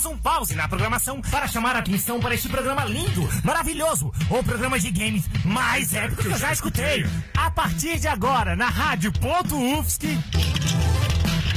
Demos 0.00 0.06
um 0.06 0.16
pause 0.16 0.54
na 0.54 0.66
programação 0.66 1.20
para 1.20 1.46
chamar 1.46 1.76
a 1.76 1.80
atenção 1.80 2.20
para 2.20 2.34
este 2.34 2.48
programa 2.48 2.86
lindo, 2.86 3.28
maravilhoso, 3.44 4.10
o 4.30 4.42
programa 4.42 4.78
de 4.78 4.90
games 4.90 5.24
mais 5.44 5.92
épico 5.92 6.22
que 6.22 6.28
eu 6.28 6.38
já 6.38 6.52
escutei. 6.52 7.04
A 7.36 7.50
partir 7.50 7.98
de 7.98 8.08
agora, 8.08 8.56
na 8.56 8.66
Rádio 8.70 9.12
Ponto 9.12 9.54
UFSC. 9.56 10.06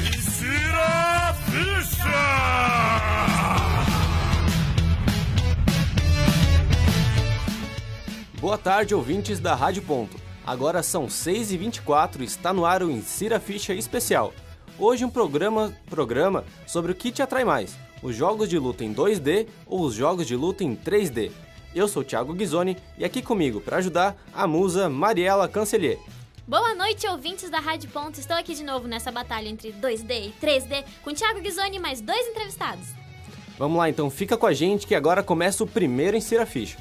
Insira 0.10 1.34
Ficha! 1.46 2.04
Boa 8.42 8.58
tarde, 8.58 8.94
ouvintes 8.94 9.40
da 9.40 9.56
Rádio 9.56 9.84
Ponto. 9.84 10.18
Agora 10.46 10.84
são 10.84 11.06
6h24 11.06 12.20
e 12.20 12.26
está 12.26 12.52
no 12.52 12.66
ar 12.66 12.84
o 12.84 12.92
Insira 12.92 13.40
Ficha 13.40 13.74
Especial. 13.74 14.34
Hoje 14.78 15.06
um 15.06 15.10
programa, 15.10 15.74
programa 15.90 16.44
sobre 16.68 16.92
o 16.92 16.96
que 16.96 17.12
te 17.12 17.22
atrai 17.22 17.46
mais, 17.46 17.78
os 18.04 18.16
jogos 18.16 18.50
de 18.50 18.60
luta 18.60 18.84
em 18.84 18.94
2D 18.94 19.48
ou 19.66 19.82
os 19.82 19.96
jogos 19.96 20.28
de 20.28 20.36
luta 20.36 20.64
em 20.64 20.76
3D. 20.76 21.32
Eu 21.74 21.88
sou 21.88 22.04
Thiago 22.04 22.34
Ghisoni 22.34 22.78
e 22.98 23.06
aqui 23.06 23.22
comigo 23.22 23.60
para 23.62 23.78
ajudar 23.78 24.16
a 24.32 24.46
musa 24.46 24.90
Mariela 24.90 25.48
Cancelier. 25.48 25.98
Boa 26.46 26.76
noite, 26.76 27.08
ouvintes 27.08 27.50
da 27.50 27.60
Rádio 27.60 27.90
Ponto. 27.90 28.20
Estou 28.20 28.36
aqui 28.36 28.54
de 28.54 28.64
novo 28.64 28.88
nessa 28.88 29.12
batalha 29.12 29.48
entre 29.48 29.72
2D 29.72 30.28
e 30.28 30.46
3D 30.46 30.84
com 31.02 31.14
Thiago 31.14 31.40
Ghisoni 31.40 31.78
e 31.78 31.80
mais 31.80 32.02
dois 32.02 32.28
entrevistados. 32.28 32.86
Vamos 33.58 33.78
lá 33.78 33.90
então, 33.90 34.10
fica 34.10 34.36
com 34.36 34.46
a 34.46 34.54
gente 34.54 34.86
que 34.86 34.94
agora 34.94 35.24
começa 35.24 35.64
o 35.64 35.68
primeiro 35.68 36.18
Insira 36.18 36.46
Ficha. 36.46 36.78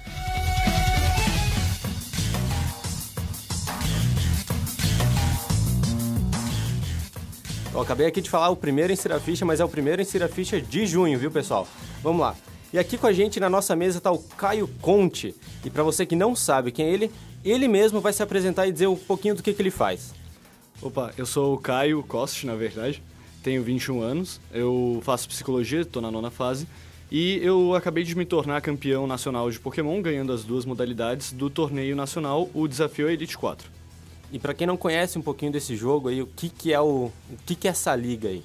Eu 7.74 7.80
acabei 7.80 8.06
aqui 8.06 8.20
de 8.20 8.28
falar 8.28 8.50
o 8.50 8.56
primeiro 8.56 8.92
Insira 8.92 9.18
Ficha, 9.18 9.46
mas 9.46 9.58
é 9.58 9.64
o 9.64 9.68
primeiro 9.68 10.02
Insira 10.02 10.28
Ficha 10.28 10.60
de 10.60 10.84
junho, 10.86 11.18
viu, 11.18 11.30
pessoal? 11.30 11.66
Vamos 12.02 12.20
lá. 12.20 12.36
E 12.70 12.78
aqui 12.78 12.98
com 12.98 13.06
a 13.06 13.12
gente 13.14 13.40
na 13.40 13.48
nossa 13.48 13.74
mesa 13.74 13.96
está 13.96 14.12
o 14.12 14.18
Caio 14.18 14.68
Conte. 14.82 15.34
E 15.64 15.70
para 15.70 15.82
você 15.82 16.04
que 16.04 16.14
não 16.14 16.36
sabe 16.36 16.70
quem 16.70 16.84
é 16.84 16.90
ele, 16.90 17.10
ele 17.42 17.66
mesmo 17.68 17.98
vai 17.98 18.12
se 18.12 18.22
apresentar 18.22 18.66
e 18.66 18.72
dizer 18.72 18.88
um 18.88 18.96
pouquinho 18.96 19.34
do 19.34 19.42
que, 19.42 19.54
que 19.54 19.62
ele 19.62 19.70
faz. 19.70 20.14
Opa, 20.82 21.14
eu 21.16 21.24
sou 21.24 21.54
o 21.54 21.58
Caio 21.58 22.02
Costa, 22.02 22.46
na 22.46 22.54
verdade. 22.54 23.02
Tenho 23.42 23.62
21 23.62 24.02
anos. 24.02 24.38
Eu 24.52 25.00
faço 25.02 25.26
psicologia, 25.26 25.80
estou 25.80 26.02
na 26.02 26.10
nona 26.10 26.30
fase. 26.30 26.68
E 27.10 27.40
eu 27.42 27.74
acabei 27.74 28.04
de 28.04 28.14
me 28.14 28.26
tornar 28.26 28.60
campeão 28.60 29.06
nacional 29.06 29.50
de 29.50 29.58
Pokémon, 29.58 30.02
ganhando 30.02 30.32
as 30.32 30.44
duas 30.44 30.66
modalidades 30.66 31.32
do 31.32 31.48
torneio 31.48 31.96
nacional, 31.96 32.50
o 32.52 32.68
Desafio 32.68 33.08
Elite 33.08 33.36
4. 33.36 33.81
E 34.32 34.38
para 34.38 34.54
quem 34.54 34.66
não 34.66 34.78
conhece 34.78 35.18
um 35.18 35.22
pouquinho 35.22 35.52
desse 35.52 35.76
jogo 35.76 36.08
aí, 36.08 36.22
o 36.22 36.26
que, 36.26 36.48
que 36.48 36.72
é 36.72 36.80
o, 36.80 37.12
o 37.30 37.36
que, 37.44 37.54
que 37.54 37.68
é 37.68 37.70
essa 37.70 37.94
liga 37.94 38.30
aí? 38.30 38.42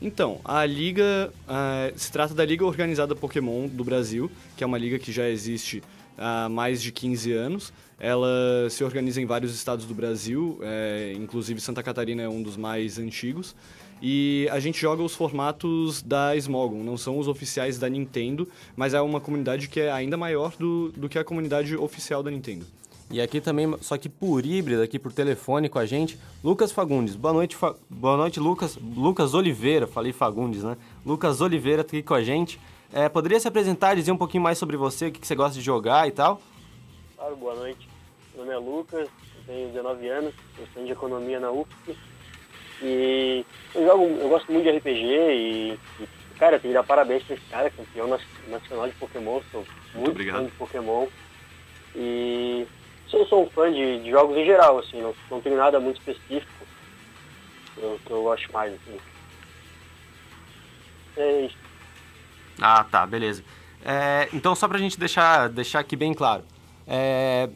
Então, 0.00 0.40
a 0.42 0.64
liga 0.64 1.30
uh, 1.46 1.98
se 1.98 2.10
trata 2.10 2.32
da 2.32 2.44
Liga 2.46 2.64
Organizada 2.64 3.14
Pokémon 3.14 3.68
do 3.68 3.84
Brasil, 3.84 4.30
que 4.56 4.64
é 4.64 4.66
uma 4.66 4.78
liga 4.78 4.98
que 4.98 5.12
já 5.12 5.28
existe 5.28 5.82
há 6.16 6.48
mais 6.48 6.80
de 6.80 6.90
15 6.90 7.32
anos. 7.32 7.72
Ela 8.00 8.70
se 8.70 8.82
organiza 8.82 9.20
em 9.20 9.26
vários 9.26 9.54
estados 9.54 9.84
do 9.84 9.94
Brasil, 9.94 10.60
é, 10.62 11.12
inclusive 11.16 11.60
Santa 11.60 11.82
Catarina 11.82 12.22
é 12.22 12.28
um 12.28 12.40
dos 12.40 12.56
mais 12.56 12.98
antigos. 12.98 13.54
E 14.00 14.48
a 14.52 14.60
gente 14.60 14.80
joga 14.80 15.02
os 15.02 15.14
formatos 15.14 16.00
da 16.00 16.36
Smogon, 16.36 16.84
não 16.84 16.96
são 16.96 17.18
os 17.18 17.26
oficiais 17.26 17.76
da 17.76 17.88
Nintendo, 17.88 18.48
mas 18.76 18.94
é 18.94 19.00
uma 19.00 19.20
comunidade 19.20 19.68
que 19.68 19.80
é 19.80 19.90
ainda 19.90 20.16
maior 20.16 20.54
do, 20.56 20.90
do 20.92 21.08
que 21.08 21.18
a 21.18 21.24
comunidade 21.24 21.76
oficial 21.76 22.22
da 22.22 22.30
Nintendo. 22.30 22.64
E 23.10 23.22
aqui 23.22 23.40
também, 23.40 23.74
só 23.80 23.96
que 23.96 24.08
por 24.08 24.44
híbrido, 24.44 24.82
aqui 24.82 24.98
por 24.98 25.12
telefone 25.12 25.68
com 25.70 25.78
a 25.78 25.86
gente, 25.86 26.18
Lucas 26.44 26.70
Fagundes. 26.70 27.16
Boa 27.16 27.32
noite, 27.32 27.56
Fa... 27.56 27.74
Boa 27.88 28.18
noite 28.18 28.38
Lucas. 28.38 28.76
Lucas 28.76 29.32
Oliveira, 29.32 29.86
falei 29.86 30.12
Fagundes, 30.12 30.62
né? 30.62 30.76
Lucas 31.06 31.40
Oliveira 31.40 31.82
tá 31.82 31.88
aqui 31.88 32.02
com 32.02 32.12
a 32.12 32.22
gente. 32.22 32.60
É, 32.92 33.08
poderia 33.08 33.40
se 33.40 33.48
apresentar, 33.48 33.96
dizer 33.96 34.12
um 34.12 34.16
pouquinho 34.16 34.42
mais 34.42 34.58
sobre 34.58 34.76
você, 34.76 35.06
o 35.06 35.12
que, 35.12 35.20
que 35.20 35.26
você 35.26 35.34
gosta 35.34 35.58
de 35.58 35.64
jogar 35.64 36.06
e 36.06 36.10
tal? 36.10 36.40
Claro, 37.16 37.36
boa 37.36 37.54
noite. 37.54 37.88
Meu 38.34 38.44
nome 38.44 38.54
é 38.54 38.58
Lucas, 38.58 39.08
eu 39.08 39.42
tenho 39.46 39.68
19 39.68 40.08
anos, 40.08 40.34
eu 40.58 40.66
sou 40.74 40.84
de 40.84 40.92
economia 40.92 41.40
na 41.40 41.50
UFSC. 41.50 41.96
E 42.82 43.44
eu, 43.74 43.86
jogo, 43.86 44.04
eu 44.04 44.28
gosto 44.28 44.52
muito 44.52 44.64
de 44.64 44.76
RPG 44.76 45.02
e, 45.02 45.78
e 45.98 46.08
cara, 46.38 46.56
eu 46.56 46.60
tenho 46.60 46.72
que 46.72 46.78
dar 46.78 46.84
parabéns 46.84 47.22
pra 47.22 47.36
esse 47.36 47.44
cara, 47.46 47.70
campeão 47.70 48.06
nacional 48.48 48.86
de 48.86 48.94
Pokémon, 48.96 49.40
sou 49.50 49.64
muito, 49.94 50.14
muito 50.14 50.30
fã 50.30 50.44
de 50.44 50.50
Pokémon. 50.52 51.06
E 51.96 52.66
eu 53.16 53.26
sou 53.26 53.44
um 53.44 53.50
fã 53.50 53.72
de, 53.72 54.02
de 54.02 54.10
jogos 54.10 54.36
em 54.36 54.44
geral, 54.44 54.78
assim, 54.78 55.00
não, 55.00 55.14
não 55.30 55.40
tenho 55.40 55.56
nada 55.56 55.80
muito 55.80 55.98
específico 55.98 56.66
eu, 57.76 57.98
que 58.04 58.10
eu 58.10 58.22
gosto 58.22 58.52
mais, 58.52 58.74
assim. 58.74 58.98
É 61.16 61.40
isso. 61.46 61.56
Ah, 62.60 62.84
tá, 62.84 63.06
beleza. 63.06 63.44
É, 63.84 64.28
então, 64.32 64.54
só 64.54 64.66
pra 64.68 64.78
gente 64.78 64.98
deixar, 64.98 65.48
deixar 65.48 65.80
aqui 65.80 65.96
bem 65.96 66.12
claro. 66.12 66.44
É, 66.86 67.48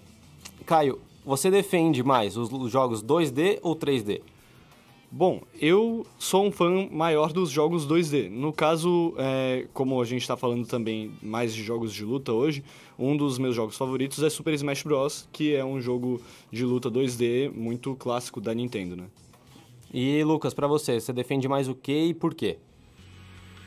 Caio, 0.67 1.01
você 1.25 1.51
defende 1.51 2.03
mais 2.03 2.37
os, 2.37 2.51
os 2.53 2.71
jogos 2.71 3.03
2D 3.03 3.59
ou 3.63 3.77
3D? 3.77 4.23
Bom, 5.15 5.43
eu 5.61 6.07
sou 6.19 6.47
um 6.47 6.51
fã 6.51 6.89
maior 6.91 7.35
dos 7.35 7.51
jogos 7.51 7.87
2D. 7.87 8.31
No 8.31 8.51
caso, 8.51 9.15
é, 9.19 9.67
como 9.75 10.01
a 10.01 10.07
gente 10.07 10.23
está 10.23 10.39
falando 10.39 10.67
também 10.67 11.13
mais 11.23 11.55
de 11.55 11.63
jogos 11.63 11.93
de 11.93 12.03
luta 12.03 12.33
hoje, 12.33 12.65
um 12.99 13.15
dos 13.15 13.39
meus 13.39 13.55
jogos 13.55 13.77
favoritos 13.77 14.23
é 14.23 14.31
Super 14.31 14.55
Smash 14.55 14.83
Bros., 14.85 15.29
que 15.31 15.55
é 15.55 15.63
um 15.63 15.83
jogo 15.83 16.19
de 16.51 16.65
luta 16.65 16.91
2D 16.91 17.53
muito 17.53 17.95
clássico 17.95 18.41
da 18.41 18.55
Nintendo, 18.55 18.97
né? 18.97 19.05
E 19.93 20.25
Lucas, 20.25 20.55
para 20.55 20.67
você, 20.67 20.99
você 20.99 21.13
defende 21.13 21.47
mais 21.47 21.69
o 21.69 21.75
que 21.75 22.07
e 22.07 22.15
por 22.15 22.35
quê? 22.35 22.57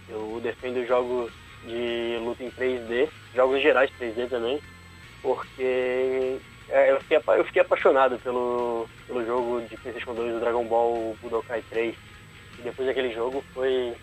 Eu 0.09 0.39
defendo 0.41 0.83
jogos 0.87 1.31
de 1.67 2.17
luta 2.25 2.43
em 2.43 2.49
3D, 2.49 3.07
jogos 3.35 3.61
gerais 3.61 3.91
3D 3.99 4.27
também, 4.29 4.59
porque 5.21 6.39
é, 6.69 6.91
eu, 6.91 6.99
fiquei, 7.01 7.17
eu 7.17 7.45
fiquei 7.45 7.61
apaixonado 7.61 8.17
pelo, 8.19 8.87
pelo 9.07 9.25
jogo 9.25 9.61
de 9.61 9.77
PlayStation 9.77 10.13
2 10.13 10.33
do 10.33 10.39
Dragon 10.39 10.65
Ball 10.65 11.15
Budokai 11.21 11.63
3. 11.69 11.95
E 12.59 12.61
depois 12.61 12.87
daquele 12.87 13.13
jogo 13.13 13.43
foi 13.53 13.95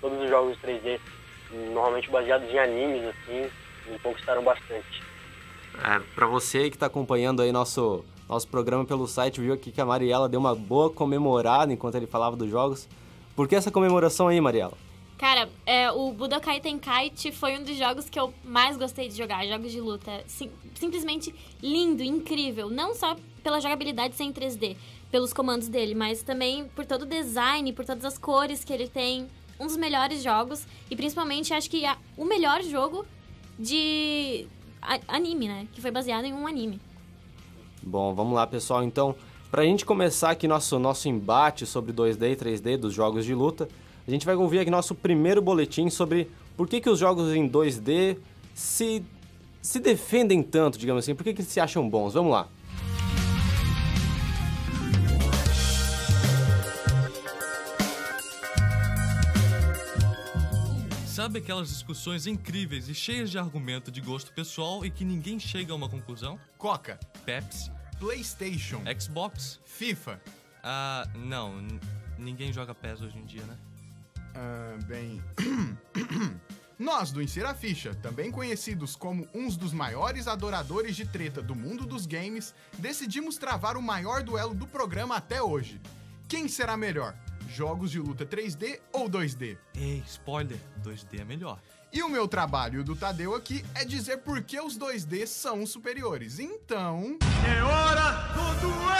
todos 0.00 0.20
os 0.20 0.28
jogos 0.28 0.58
3D, 0.58 0.98
normalmente 1.72 2.10
baseados 2.10 2.48
em 2.48 2.58
animes, 2.58 3.04
assim, 3.04 3.48
me 3.86 3.98
conquistaram 4.00 4.42
bastante. 4.42 5.02
É, 5.84 6.00
pra 6.14 6.26
você 6.26 6.68
que 6.68 6.76
está 6.76 6.86
acompanhando 6.86 7.40
aí 7.40 7.52
nosso, 7.52 8.04
nosso 8.28 8.48
programa 8.48 8.84
pelo 8.84 9.06
site, 9.06 9.40
viu 9.40 9.54
aqui 9.54 9.70
que 9.70 9.80
a 9.80 9.86
Mariela 9.86 10.28
deu 10.28 10.40
uma 10.40 10.54
boa 10.54 10.90
comemorada 10.90 11.72
enquanto 11.72 11.94
ele 11.94 12.06
falava 12.06 12.36
dos 12.36 12.50
jogos. 12.50 12.88
Por 13.36 13.48
que 13.48 13.54
essa 13.54 13.70
comemoração 13.70 14.28
aí, 14.28 14.40
Mariela? 14.40 14.76
Cara, 15.22 15.48
é, 15.64 15.88
o 15.92 16.10
Budokai 16.10 16.58
Tenkaichi 16.58 17.30
foi 17.30 17.56
um 17.56 17.62
dos 17.62 17.76
jogos 17.78 18.10
que 18.10 18.18
eu 18.18 18.34
mais 18.42 18.76
gostei 18.76 19.08
de 19.08 19.16
jogar, 19.16 19.46
jogos 19.46 19.70
de 19.70 19.80
luta. 19.80 20.24
Sim, 20.26 20.50
simplesmente 20.74 21.32
lindo, 21.62 22.02
incrível. 22.02 22.68
Não 22.68 22.92
só 22.92 23.14
pela 23.40 23.60
jogabilidade 23.60 24.16
sem 24.16 24.32
3D, 24.32 24.76
pelos 25.12 25.32
comandos 25.32 25.68
dele, 25.68 25.94
mas 25.94 26.24
também 26.24 26.64
por 26.74 26.84
todo 26.84 27.02
o 27.02 27.06
design, 27.06 27.72
por 27.72 27.84
todas 27.84 28.04
as 28.04 28.18
cores 28.18 28.64
que 28.64 28.72
ele 28.72 28.88
tem. 28.88 29.28
Um 29.60 29.68
dos 29.68 29.76
melhores 29.76 30.24
jogos 30.24 30.66
e 30.90 30.96
principalmente 30.96 31.54
acho 31.54 31.70
que 31.70 31.84
o 32.16 32.24
melhor 32.24 32.60
jogo 32.64 33.06
de 33.56 34.48
anime, 35.06 35.46
né? 35.46 35.68
Que 35.72 35.80
foi 35.80 35.92
baseado 35.92 36.24
em 36.24 36.32
um 36.32 36.48
anime. 36.48 36.80
Bom, 37.80 38.12
vamos 38.12 38.34
lá, 38.34 38.44
pessoal. 38.44 38.82
Então, 38.82 39.14
pra 39.52 39.62
gente 39.62 39.86
começar 39.86 40.30
aqui 40.30 40.48
nosso, 40.48 40.80
nosso 40.80 41.08
embate 41.08 41.64
sobre 41.64 41.92
2D 41.92 42.32
e 42.32 42.34
3D 42.36 42.76
dos 42.76 42.92
jogos 42.92 43.24
de 43.24 43.36
luta, 43.36 43.68
a 44.06 44.10
gente 44.10 44.26
vai 44.26 44.34
ouvir 44.34 44.58
aqui 44.58 44.70
nosso 44.70 44.94
primeiro 44.94 45.40
boletim 45.40 45.88
sobre 45.88 46.30
por 46.56 46.68
que, 46.68 46.80
que 46.80 46.90
os 46.90 46.98
jogos 46.98 47.32
em 47.32 47.48
2D 47.48 48.16
se, 48.54 49.04
se 49.60 49.78
defendem 49.78 50.42
tanto, 50.42 50.78
digamos 50.78 51.04
assim, 51.04 51.14
por 51.14 51.22
que, 51.22 51.32
que 51.32 51.42
se 51.42 51.60
acham 51.60 51.88
bons. 51.88 52.14
Vamos 52.14 52.32
lá. 52.32 52.48
Sabe 61.06 61.38
aquelas 61.38 61.68
discussões 61.68 62.26
incríveis 62.26 62.88
e 62.88 62.94
cheias 62.94 63.30
de 63.30 63.38
argumento 63.38 63.92
de 63.92 64.00
gosto 64.00 64.32
pessoal 64.32 64.84
e 64.84 64.90
que 64.90 65.04
ninguém 65.04 65.38
chega 65.38 65.72
a 65.72 65.76
uma 65.76 65.88
conclusão? 65.88 66.38
Coca, 66.58 66.98
Pepsi, 67.24 67.70
PlayStation, 68.00 68.82
Xbox, 68.98 69.60
FIFA. 69.64 70.20
Ah, 70.64 71.06
não, 71.14 71.54
ninguém 72.18 72.52
joga 72.52 72.74
PES 72.74 73.02
hoje 73.02 73.18
em 73.18 73.24
dia, 73.24 73.42
né? 73.42 73.56
Ah, 74.34 74.76
bem. 74.86 75.22
Nós 76.78 77.12
do 77.12 77.22
Insira 77.22 77.54
Ficha, 77.54 77.94
também 77.94 78.30
conhecidos 78.30 78.96
como 78.96 79.28
uns 79.32 79.56
dos 79.56 79.72
maiores 79.72 80.26
adoradores 80.26 80.96
de 80.96 81.06
treta 81.06 81.40
do 81.40 81.54
mundo 81.54 81.86
dos 81.86 82.06
games, 82.06 82.54
decidimos 82.76 83.38
travar 83.38 83.76
o 83.76 83.82
maior 83.82 84.22
duelo 84.22 84.52
do 84.52 84.66
programa 84.66 85.16
até 85.16 85.40
hoje. 85.40 85.80
Quem 86.26 86.48
será 86.48 86.76
melhor? 86.76 87.14
Jogos 87.48 87.90
de 87.90 88.00
luta 88.00 88.26
3D 88.26 88.80
ou 88.92 89.08
2D? 89.08 89.56
Ei, 89.76 90.02
spoiler, 90.06 90.58
2D 90.82 91.20
é 91.20 91.24
melhor. 91.24 91.60
E 91.92 92.02
o 92.02 92.08
meu 92.08 92.26
trabalho 92.26 92.78
e 92.78 92.80
o 92.80 92.84
do 92.84 92.96
Tadeu 92.96 93.34
aqui 93.34 93.62
é 93.74 93.84
dizer 93.84 94.18
por 94.18 94.42
que 94.42 94.58
os 94.58 94.78
2D 94.78 95.26
são 95.26 95.66
superiores. 95.66 96.38
Então. 96.38 97.18
É 97.46 97.62
hora 97.62 98.32
do 98.32 98.60
duelo! 98.62 98.92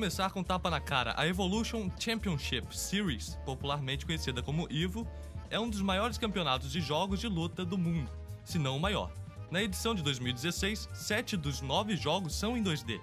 Começar 0.00 0.30
com 0.30 0.42
tapa 0.42 0.70
na 0.70 0.80
cara. 0.80 1.12
A 1.14 1.26
Evolution 1.26 1.90
Championship 1.98 2.74
Series, 2.74 3.38
popularmente 3.44 4.06
conhecida 4.06 4.42
como 4.42 4.66
EVO, 4.70 5.06
é 5.50 5.60
um 5.60 5.68
dos 5.68 5.82
maiores 5.82 6.16
campeonatos 6.16 6.72
de 6.72 6.80
jogos 6.80 7.20
de 7.20 7.28
luta 7.28 7.66
do 7.66 7.76
mundo, 7.76 8.10
se 8.42 8.58
não 8.58 8.78
o 8.78 8.80
maior. 8.80 9.12
Na 9.50 9.62
edição 9.62 9.94
de 9.94 10.02
2016, 10.02 10.88
sete 10.94 11.36
dos 11.36 11.60
nove 11.60 11.96
jogos 11.96 12.34
são 12.34 12.56
em 12.56 12.64
2D. 12.64 12.98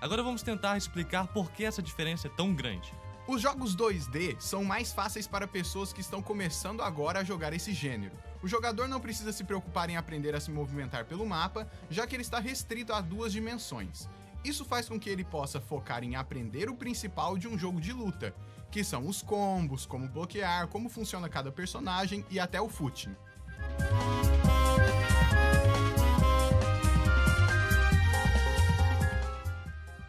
Agora 0.00 0.22
vamos 0.22 0.40
tentar 0.40 0.76
explicar 0.76 1.26
por 1.26 1.50
que 1.50 1.64
essa 1.64 1.82
diferença 1.82 2.28
é 2.28 2.30
tão 2.30 2.54
grande. 2.54 2.94
Os 3.26 3.42
jogos 3.42 3.74
2D 3.74 4.36
são 4.38 4.62
mais 4.62 4.92
fáceis 4.92 5.26
para 5.26 5.48
pessoas 5.48 5.92
que 5.92 6.00
estão 6.00 6.22
começando 6.22 6.82
agora 6.82 7.18
a 7.18 7.24
jogar 7.24 7.52
esse 7.52 7.72
gênero. 7.74 8.14
O 8.40 8.46
jogador 8.46 8.86
não 8.86 9.00
precisa 9.00 9.32
se 9.32 9.42
preocupar 9.42 9.90
em 9.90 9.96
aprender 9.96 10.36
a 10.36 10.40
se 10.40 10.52
movimentar 10.52 11.04
pelo 11.04 11.26
mapa, 11.26 11.68
já 11.90 12.06
que 12.06 12.14
ele 12.14 12.22
está 12.22 12.38
restrito 12.38 12.92
a 12.92 13.00
duas 13.00 13.32
dimensões. 13.32 14.08
Isso 14.48 14.64
faz 14.64 14.88
com 14.88 14.98
que 14.98 15.10
ele 15.10 15.24
possa 15.24 15.60
focar 15.60 16.02
em 16.02 16.16
aprender 16.16 16.70
o 16.70 16.74
principal 16.74 17.36
de 17.36 17.46
um 17.46 17.58
jogo 17.58 17.78
de 17.78 17.92
luta, 17.92 18.34
que 18.70 18.82
são 18.82 19.06
os 19.06 19.20
combos, 19.20 19.84
como 19.84 20.08
bloquear, 20.08 20.68
como 20.68 20.88
funciona 20.88 21.28
cada 21.28 21.52
personagem 21.52 22.24
e 22.30 22.40
até 22.40 22.58
o 22.58 22.66
footing. 22.66 23.14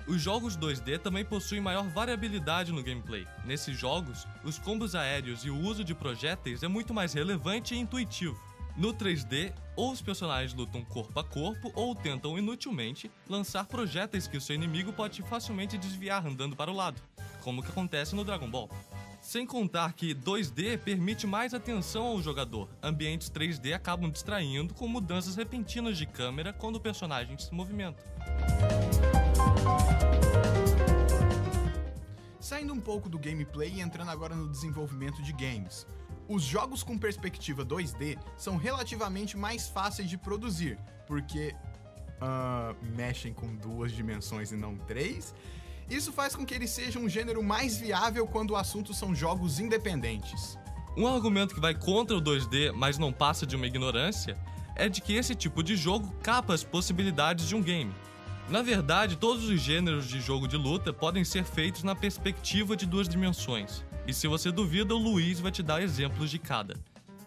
Os 0.07 0.21
jogos 0.21 0.57
2D 0.57 1.00
também 1.00 1.25
possuem 1.25 1.59
maior 1.59 1.89
variabilidade 1.89 2.71
no 2.71 2.81
gameplay. 2.81 3.27
Nesses 3.44 3.77
jogos, 3.77 4.25
os 4.41 4.57
combos 4.57 4.95
aéreos 4.95 5.44
e 5.44 5.50
o 5.50 5.59
uso 5.59 5.83
de 5.83 5.94
projéteis 5.94 6.63
é 6.63 6.68
muito 6.69 6.94
mais 6.94 7.12
relevante 7.12 7.75
e 7.75 7.77
intuitivo. 7.77 8.49
No 8.80 8.94
3D, 8.94 9.52
ou 9.76 9.92
os 9.92 10.02
personagens 10.02 10.54
lutam 10.54 10.86
corpo 10.86 11.20
a 11.20 11.24
corpo 11.24 11.70
ou 11.76 11.94
tentam 11.94 12.38
inutilmente 12.40 13.12
lançar 13.28 13.66
projéteis 13.66 14.26
que 14.26 14.38
o 14.38 14.42
seu 14.42 14.56
inimigo 14.56 14.94
pode 14.94 15.22
facilmente 15.22 15.78
desviar 15.78 16.26
andando 16.26 16.56
para 16.56 16.72
o 16.72 16.74
lado, 16.74 17.02
como 17.42 17.62
que 17.62 17.68
acontece 17.68 18.16
no 18.16 18.24
Dragon 18.24 18.50
Ball. 18.50 18.70
Sem 19.22 19.46
contar 19.46 19.92
que 19.92 20.16
2D 20.16 20.78
permite 20.78 21.28
mais 21.28 21.54
atenção 21.54 22.06
ao 22.06 22.22
jogador. 22.22 22.70
Ambientes 22.81 23.30
3D 23.30 23.74
acabam 23.74 24.10
distraindo 24.10 24.74
com 24.74 24.88
mudanças 24.88 25.36
repentinas 25.36 25.98
de 25.98 26.06
câmera 26.06 26.54
quando 26.54 26.78
o 26.78 26.80
personagem 26.80 27.38
se 27.38 27.54
movimenta. 27.54 28.02
Saindo 32.40 32.74
um 32.74 32.80
pouco 32.80 33.10
do 33.10 33.20
gameplay 33.20 33.74
e 33.74 33.82
entrando 33.82 34.10
agora 34.10 34.38
no 34.38 34.50
desenvolvimento 34.50 35.22
de 35.22 35.34
games. 35.34 35.86
Os 36.30 36.44
jogos 36.44 36.84
com 36.84 36.96
perspectiva 36.96 37.66
2D 37.66 38.16
são 38.38 38.56
relativamente 38.56 39.36
mais 39.36 39.68
fáceis 39.68 40.08
de 40.08 40.16
produzir, 40.16 40.78
porque 41.08 41.56
uh, 42.22 42.76
mexem 42.96 43.34
com 43.34 43.56
duas 43.56 43.92
dimensões 43.92 44.52
e 44.52 44.56
não 44.56 44.78
três. 44.78 45.34
Isso 45.90 46.14
faz 46.14 46.36
com 46.36 46.46
que 46.46 46.54
ele 46.54 46.68
seja 46.68 47.00
um 47.00 47.10
gênero 47.10 47.42
mais 47.42 47.78
viável 47.78 48.28
quando 48.28 48.52
o 48.52 48.56
assunto 48.56 48.94
são 48.94 49.16
jogos 49.16 49.60
independentes. 49.60 50.56
Um 50.96 51.08
argumento 51.08 51.56
que 51.56 51.60
vai 51.60 51.74
contra 51.74 52.16
o 52.16 52.22
2D, 52.22 52.74
mas 52.74 53.00
não 53.00 53.12
passa 53.12 53.44
de 53.44 53.56
uma 53.56 53.66
ignorância, 53.66 54.38
é 54.75 54.88
de 54.88 55.02
que 55.02 55.14
esse 55.14 55.34
tipo 55.34 55.64
de 55.64 55.75
jogo 55.75 56.14
capa 56.22 56.54
as 56.54 56.64
possibilidades 56.64 57.48
de 57.48 57.56
um 57.56 57.64
game. 57.64 57.94
Na 58.50 58.62
verdade, 58.62 59.16
todos 59.16 59.46
os 59.46 59.60
gêneros 59.60 60.08
de 60.08 60.22
jogo 60.22 60.48
de 60.48 60.58
luta 60.58 60.94
podem 60.94 61.24
ser 61.24 61.44
feitos 61.44 61.82
na 61.82 61.96
perspectiva 61.96 62.75
de 62.75 62.86
duas 62.86 63.10
dimensões. 63.10 63.84
E 64.10 64.14
se 64.14 64.28
você 64.28 64.52
duvida, 64.52 64.96
o 64.96 64.98
Luiz 64.98 65.40
vai 65.40 65.52
te 65.52 65.62
dar 65.62 65.84
exemplos 65.84 66.32
de 66.32 66.40
cada. 66.40 66.76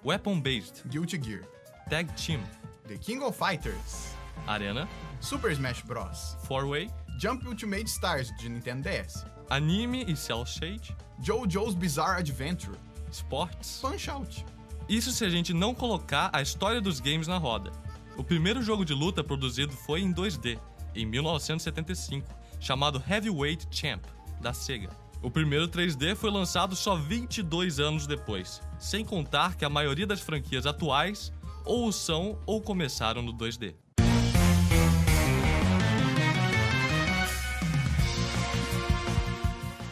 Weapon 0.05 0.41
Based, 0.41 0.83
Guilty 0.89 1.17
Gear, 1.23 1.45
Tag 1.89 2.13
Team, 2.15 2.43
The 2.89 2.97
King 2.97 3.23
of 3.23 3.39
Fighters, 3.39 4.17
Arena, 4.49 4.89
Super 5.21 5.53
Smash 5.53 5.83
Bros, 5.83 6.37
4-Way, 6.49 6.91
Jump 7.21 7.47
Ultimate 7.47 7.85
Stars 7.85 8.37
de 8.37 8.49
Nintendo 8.49 8.83
DS, 8.83 9.25
Anime 9.49 10.05
e 10.09 10.17
Cell 10.17 10.45
Shade, 10.45 10.93
JoJo's 11.21 11.77
Bizarre 11.77 12.19
Adventure, 12.19 12.77
Sports. 13.13 13.79
Punch 13.81 14.11
Out. 14.11 14.45
Isso 14.89 15.13
se 15.13 15.25
a 15.25 15.31
gente 15.31 15.55
não 15.55 15.77
colocar 15.77 16.31
a 16.33 16.43
história 16.43 16.81
dos 16.81 16.99
games 16.99 17.29
na 17.29 17.39
roda. 17.39 17.71
O 18.17 18.25
primeiro 18.25 18.61
jogo 18.61 18.85
de 18.85 18.93
luta 18.93 19.23
produzido 19.23 19.73
foi 19.73 20.01
em 20.01 20.13
2D, 20.13 20.59
em 20.97 21.07
1975, 21.07 22.29
chamado 22.59 23.01
Heavyweight 23.09 23.69
Champ, 23.71 24.03
da 24.41 24.53
Sega. 24.53 25.02
O 25.23 25.31
primeiro 25.31 25.69
3D 25.69 26.17
foi 26.17 26.33
lançado 26.33 26.75
só 26.75 26.97
22 26.97 27.79
anos 27.79 28.09
depois, 28.09 28.61
sem 28.77 29.05
contar 29.05 29.55
que 29.55 29.65
a 29.65 29.71
maioria 29.71 30.05
das 30.05 30.21
franquias 30.21 30.67
atuais 30.67 31.33
ou 31.65 31.93
são 31.93 32.41
ou 32.45 32.61
começaram 32.61 33.23
no 33.23 33.33
2D. 33.33 33.77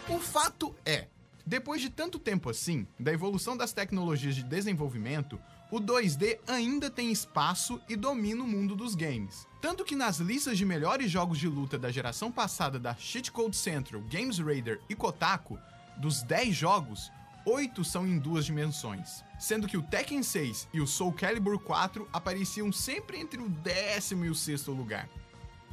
O 0.09 0.19
fato 0.19 0.75
é, 0.85 1.07
depois 1.47 1.81
de 1.81 1.91
tanto 1.91 2.19
tempo 2.19 2.51
assim, 2.51 2.85
da 2.99 3.13
evolução 3.13 3.57
das 3.57 3.73
tecnologias 3.73 4.35
de 4.35 4.43
desenvolvimento, 4.43 5.39
o 5.71 5.81
2D 5.81 6.39
ainda 6.47 6.91
tem 6.91 7.13
espaço 7.13 7.81
e 7.89 7.95
domina 7.95 8.43
o 8.43 8.47
mundo 8.47 8.75
dos 8.75 8.95
games. 8.95 9.47
Tanto 9.61 9.85
que 9.85 9.95
nas 9.95 10.19
listas 10.19 10.59
de 10.59 10.65
melhores 10.65 11.11
jogos 11.11 11.39
de 11.39 11.47
luta 11.47 11.79
da 11.79 11.91
geração 11.91 12.33
passada 12.33 12.79
da 12.79 12.95
Cheat 12.95 13.31
Code 13.31 13.57
Central, 13.57 14.03
Games 14.11 14.39
Radar 14.39 14.79
e 14.89 14.95
Kotaku, 14.95 15.59
dos 15.97 16.23
10 16.23 16.57
jogos, 16.57 17.13
8 17.45 17.85
são 17.85 18.07
em 18.07 18.19
duas 18.19 18.45
dimensões, 18.45 19.23
sendo 19.39 19.69
que 19.69 19.77
o 19.77 19.83
Tekken 19.83 20.23
6 20.23 20.69
e 20.73 20.81
o 20.81 20.87
Soul 20.87 21.13
Calibur 21.13 21.59
4 21.59 22.09
apareciam 22.13 22.73
sempre 22.73 23.19
entre 23.19 23.41
o 23.41 23.49
décimo 23.49 24.25
e 24.25 24.31
o 24.31 24.35
sexto 24.35 24.73
lugar. 24.73 25.09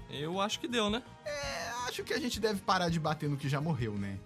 Eu 0.10 0.40
acho 0.40 0.60
que 0.60 0.68
deu, 0.68 0.90
né? 0.90 1.04
É, 1.26 1.70
acho 1.88 2.04
que 2.04 2.14
a 2.14 2.20
gente 2.20 2.40
deve 2.40 2.62
parar 2.62 2.90
de 2.90 3.00
bater 3.00 3.30
no 3.30 3.36
que 3.36 3.50
já 3.50 3.60
morreu, 3.60 3.94
né? 3.94 4.20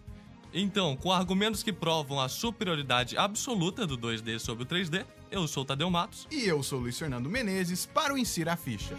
Então, 0.53 0.97
com 0.97 1.11
argumentos 1.11 1.63
que 1.63 1.71
provam 1.71 2.19
a 2.19 2.27
superioridade 2.27 3.17
absoluta 3.17 3.87
do 3.87 3.97
2D 3.97 4.37
sobre 4.37 4.63
o 4.63 4.67
3D, 4.67 5.05
eu 5.31 5.47
sou 5.47 5.63
o 5.63 5.65
Tadeu 5.65 5.89
Matos. 5.89 6.27
E 6.29 6.45
eu 6.45 6.61
sou 6.61 6.79
o 6.79 6.81
Luiz 6.83 6.99
Fernando 6.99 7.29
Menezes 7.29 7.85
para 7.85 8.13
o 8.13 8.17
Insira 8.17 8.53
a 8.53 8.57
Ficha. 8.57 8.95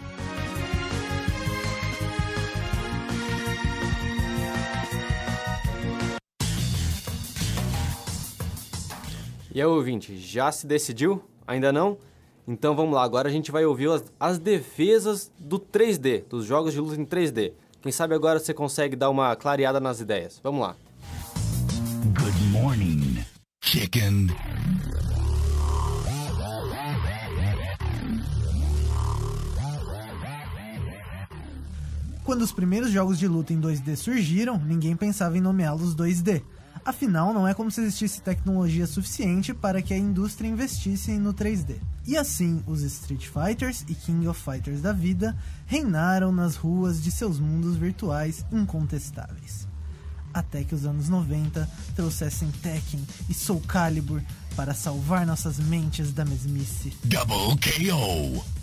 E 9.55 9.61
aí, 9.61 9.67
ouvinte, 9.67 10.17
já 10.17 10.51
se 10.51 10.65
decidiu? 10.65 11.23
Ainda 11.45 11.71
não? 11.71 11.99
Então 12.47 12.75
vamos 12.75 12.95
lá, 12.95 13.03
agora 13.03 13.29
a 13.29 13.31
gente 13.31 13.51
vai 13.51 13.63
ouvir 13.63 13.89
as, 13.89 14.03
as 14.19 14.39
defesas 14.39 15.31
do 15.37 15.59
3D, 15.59 16.25
dos 16.27 16.45
jogos 16.45 16.73
de 16.73 16.79
luta 16.79 16.99
em 16.99 17.05
3D. 17.05 17.53
Quem 17.81 17.91
sabe 17.91 18.15
agora 18.15 18.39
você 18.39 18.53
consegue 18.53 18.95
dar 18.95 19.09
uma 19.09 19.35
clareada 19.35 19.79
nas 19.79 19.99
ideias. 20.01 20.39
Vamos 20.43 20.61
lá. 20.61 20.75
Good 22.17 22.43
morning, 22.51 23.23
chicken. 23.63 24.27
Quando 32.23 32.41
os 32.41 32.53
primeiros 32.53 32.89
jogos 32.89 33.19
de 33.19 33.27
luta 33.27 33.51
em 33.51 33.59
2D 33.59 33.97
surgiram, 33.97 34.57
ninguém 34.57 34.95
pensava 34.95 35.37
em 35.37 35.41
nomeá-los 35.41 35.93
2D. 35.93 36.41
Afinal, 36.85 37.33
não 37.33 37.47
é 37.47 37.53
como 37.53 37.69
se 37.69 37.81
existisse 37.81 38.21
tecnologia 38.21 38.87
suficiente 38.87 39.53
para 39.53 39.81
que 39.81 39.93
a 39.93 39.97
indústria 39.97 40.47
investisse 40.47 41.11
no 41.17 41.33
3D. 41.33 41.75
E 42.05 42.17
assim, 42.17 42.63
os 42.65 42.81
Street 42.81 43.27
Fighters 43.27 43.85
e 43.89 43.95
King 43.95 44.27
of 44.27 44.41
Fighters 44.41 44.81
da 44.81 44.93
vida 44.93 45.35
reinaram 45.65 46.31
nas 46.31 46.55
ruas 46.55 47.01
de 47.03 47.11
seus 47.11 47.39
mundos 47.39 47.75
virtuais 47.75 48.45
incontestáveis. 48.51 49.67
Até 50.33 50.63
que 50.63 50.73
os 50.73 50.85
anos 50.85 51.09
90 51.09 51.69
trouxessem 51.95 52.49
Tekken 52.61 53.05
e 53.29 53.33
Soul 53.33 53.61
Calibur 53.61 54.21
para 54.55 54.73
salvar 54.73 55.25
nossas 55.25 55.59
mentes 55.59 56.11
da 56.11 56.25
mesmice. 56.25 56.93
Double 57.03 57.57
KO. 57.59 58.62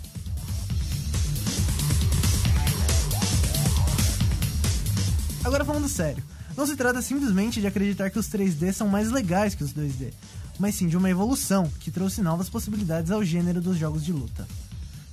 Agora 5.43 5.65
falando 5.65 5.89
sério, 5.89 6.23
não 6.55 6.67
se 6.67 6.77
trata 6.77 7.01
simplesmente 7.01 7.61
de 7.61 7.67
acreditar 7.67 8.11
que 8.11 8.19
os 8.19 8.29
3D 8.29 8.73
são 8.73 8.89
mais 8.89 9.11
legais 9.11 9.55
que 9.55 9.65
os 9.65 9.73
2D, 9.73 10.13
mas 10.59 10.75
sim 10.75 10.87
de 10.87 10.99
uma 10.99 11.09
evolução 11.09 11.71
que 11.81 11.91
trouxe 11.91 12.21
novas 12.21 12.51
possibilidades 12.51 13.11
ao 13.11 13.25
gênero 13.25 13.61
dos 13.61 13.79
jogos 13.79 14.05
de 14.05 14.13
luta. 14.13 14.47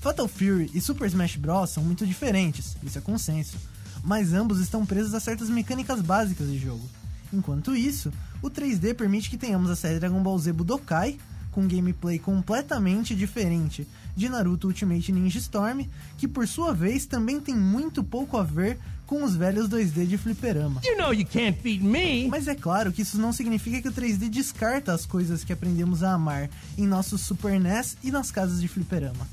Fatal 0.02 0.28
Fury 0.28 0.70
e 0.74 0.82
Super 0.82 1.08
Smash 1.08 1.38
Bros. 1.38 1.70
são 1.70 1.82
muito 1.82 2.06
diferentes, 2.06 2.76
isso 2.84 2.98
é 2.98 3.02
consenso, 3.02 3.58
mas 4.04 4.34
ambos 4.34 4.60
estão 4.60 4.86
presos 4.86 5.14
a 5.14 5.20
certas 5.22 5.50
mecânicas 5.50 6.02
básicas 6.02 6.48
de 6.48 6.60
jogo. 6.60 6.88
Enquanto 7.32 7.76
isso, 7.76 8.12
o 8.42 8.50
3D 8.50 8.94
permite 8.94 9.30
que 9.30 9.38
tenhamos 9.38 9.70
a 9.70 9.76
série 9.78 10.00
Dragon 10.00 10.22
Ball 10.22 10.38
Z 10.38 10.52
Budokai, 10.52 11.18
com 11.52 11.68
gameplay 11.68 12.20
completamente 12.20 13.16
diferente 13.16 13.88
de 14.18 14.28
Naruto 14.28 14.68
Ultimate 14.68 15.12
Ninja 15.12 15.38
Storm, 15.38 15.86
que 16.18 16.28
por 16.28 16.48
sua 16.48 16.74
vez 16.74 17.06
também 17.06 17.40
tem 17.40 17.56
muito 17.56 18.04
pouco 18.04 18.36
a 18.36 18.44
ver 18.44 18.80
com 19.06 19.24
os 19.24 19.36
velhos 19.36 19.70
2D 19.70 20.08
de 20.08 20.18
fliperama. 20.18 20.82
You 20.84 20.98
know 20.98 21.14
you 21.14 21.26
can't 21.26 21.62
beat 21.62 21.82
me. 21.82 22.28
Mas 22.28 22.48
é 22.48 22.56
claro 22.56 22.92
que 22.92 23.04
isso 23.04 23.20
não 23.20 23.32
significa 23.32 23.80
que 23.80 23.88
o 23.88 23.92
3D 23.92 24.28
descarta 24.28 24.92
as 24.92 25.06
coisas 25.06 25.44
que 25.44 25.54
aprendemos 25.54 26.02
a 26.02 26.14
amar 26.14 26.50
em 26.76 26.88
nossos 26.88 27.22
Super 27.22 27.60
NES 27.60 27.96
e 28.04 28.10
nas 28.10 28.32
casas 28.32 28.60
de 28.60 28.68
fliperama. 28.68 29.28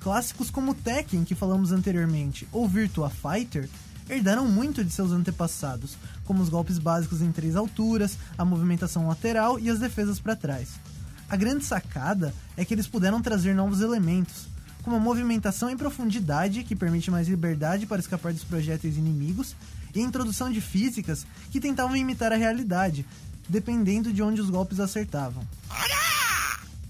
Clássicos 0.00 0.50
como 0.50 0.72
Tekken, 0.72 1.24
que 1.24 1.34
falamos 1.34 1.72
anteriormente, 1.72 2.46
ou 2.52 2.68
Virtua 2.68 3.10
Fighter, 3.10 3.68
herdaram 4.08 4.46
muito 4.46 4.84
de 4.84 4.92
seus 4.92 5.10
antepassados, 5.10 5.98
como 6.24 6.42
os 6.42 6.48
golpes 6.48 6.78
básicos 6.78 7.20
em 7.20 7.32
três 7.32 7.56
alturas, 7.56 8.16
a 8.38 8.44
movimentação 8.44 9.08
lateral 9.08 9.58
e 9.58 9.68
as 9.68 9.80
defesas 9.80 10.20
para 10.20 10.36
trás. 10.36 10.78
A 11.30 11.36
grande 11.36 11.64
sacada 11.64 12.34
é 12.56 12.64
que 12.64 12.72
eles 12.72 12.86
puderam 12.86 13.20
trazer 13.20 13.54
novos 13.54 13.80
elementos, 13.80 14.48
como 14.82 14.96
a 14.96 15.00
movimentação 15.00 15.68
em 15.68 15.76
profundidade, 15.76 16.64
que 16.64 16.74
permite 16.74 17.10
mais 17.10 17.28
liberdade 17.28 17.86
para 17.86 18.00
escapar 18.00 18.32
dos 18.32 18.44
projéteis 18.44 18.96
inimigos, 18.96 19.54
e 19.94 20.00
a 20.00 20.04
introdução 20.04 20.50
de 20.50 20.60
físicas 20.60 21.26
que 21.50 21.60
tentavam 21.60 21.96
imitar 21.96 22.32
a 22.32 22.36
realidade, 22.36 23.04
dependendo 23.48 24.12
de 24.12 24.22
onde 24.22 24.40
os 24.40 24.48
golpes 24.48 24.80
acertavam. 24.80 25.42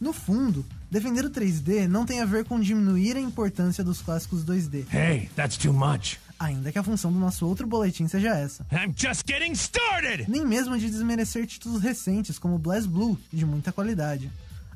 No 0.00 0.12
fundo, 0.12 0.64
defender 0.88 1.24
o 1.24 1.30
3D 1.30 1.88
não 1.88 2.06
tem 2.06 2.20
a 2.20 2.24
ver 2.24 2.44
com 2.44 2.60
diminuir 2.60 3.16
a 3.16 3.20
importância 3.20 3.82
dos 3.82 4.00
clássicos 4.00 4.44
2D, 4.44 4.86
Hey, 4.92 5.28
that's 5.34 5.56
too 5.56 5.72
much. 5.72 6.18
Ainda 6.38 6.70
que 6.70 6.78
a 6.78 6.82
função 6.82 7.12
do 7.12 7.18
nosso 7.18 7.46
outro 7.46 7.66
boletim 7.66 8.06
seja 8.06 8.36
essa. 8.36 8.64
Nem 10.28 10.46
mesmo 10.46 10.78
de 10.78 10.88
desmerecer 10.88 11.46
títulos 11.46 11.82
recentes 11.82 12.38
como 12.38 12.58
BlazBlue, 12.58 13.18
de 13.32 13.44
muita 13.44 13.72
qualidade. 13.72 14.30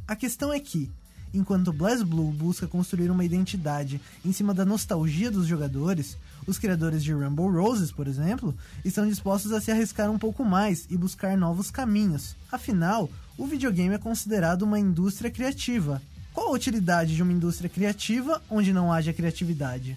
A 0.07 0.16
questão 0.16 0.52
é 0.52 0.59
que, 0.59 0.90
enquanto 1.33 1.73
BlazBlue 1.73 2.33
busca 2.33 2.66
construir 2.66 3.11
uma 3.11 3.25
identidade 3.25 4.00
em 4.25 4.33
cima 4.33 4.52
da 4.52 4.64
nostalgia 4.64 5.31
dos 5.31 5.47
jogadores, 5.47 6.16
os 6.47 6.59
criadores 6.59 7.04
de 7.04 7.12
Rumble 7.12 7.47
Roses, 7.47 7.92
por 7.92 8.09
exemplo, 8.09 8.54
estão 8.85 9.07
dispostos 9.09 9.52
a 9.52 9.61
se 9.61 9.71
arriscar 9.71 10.11
um 10.11 10.19
pouco 10.19 10.45
mais 10.45 10.87
e 10.90 10.97
buscar 10.97 11.37
novos 11.37 11.71
caminhos. 11.71 12.35
Afinal, 12.50 13.09
o 13.38 13.47
videogame 13.47 13.95
é 13.95 13.99
considerado 13.99 14.62
uma 14.62 14.78
indústria 14.78 15.31
criativa. 15.31 16.02
Qual 16.33 16.49
a 16.49 16.52
utilidade 16.52 17.14
de 17.14 17.23
uma 17.23 17.33
indústria 17.33 17.71
criativa 17.71 18.42
onde 18.50 18.73
não 18.73 18.92
haja 18.92 19.12
criatividade? 19.12 19.97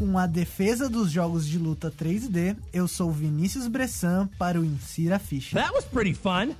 Com 0.00 0.16
a 0.18 0.26
defesa 0.26 0.88
dos 0.88 1.10
jogos 1.12 1.46
de 1.46 1.58
luta 1.58 1.90
3D, 1.90 2.56
eu 2.72 2.88
sou 2.88 3.12
Vinícius 3.12 3.66
Bressan 3.68 4.26
para 4.38 4.58
o 4.58 4.64
Insira 4.64 5.18
Ficha. 5.18 5.60
That 5.60 5.74
was 5.74 5.84
pretty 5.84 6.14
fun. 6.14 6.54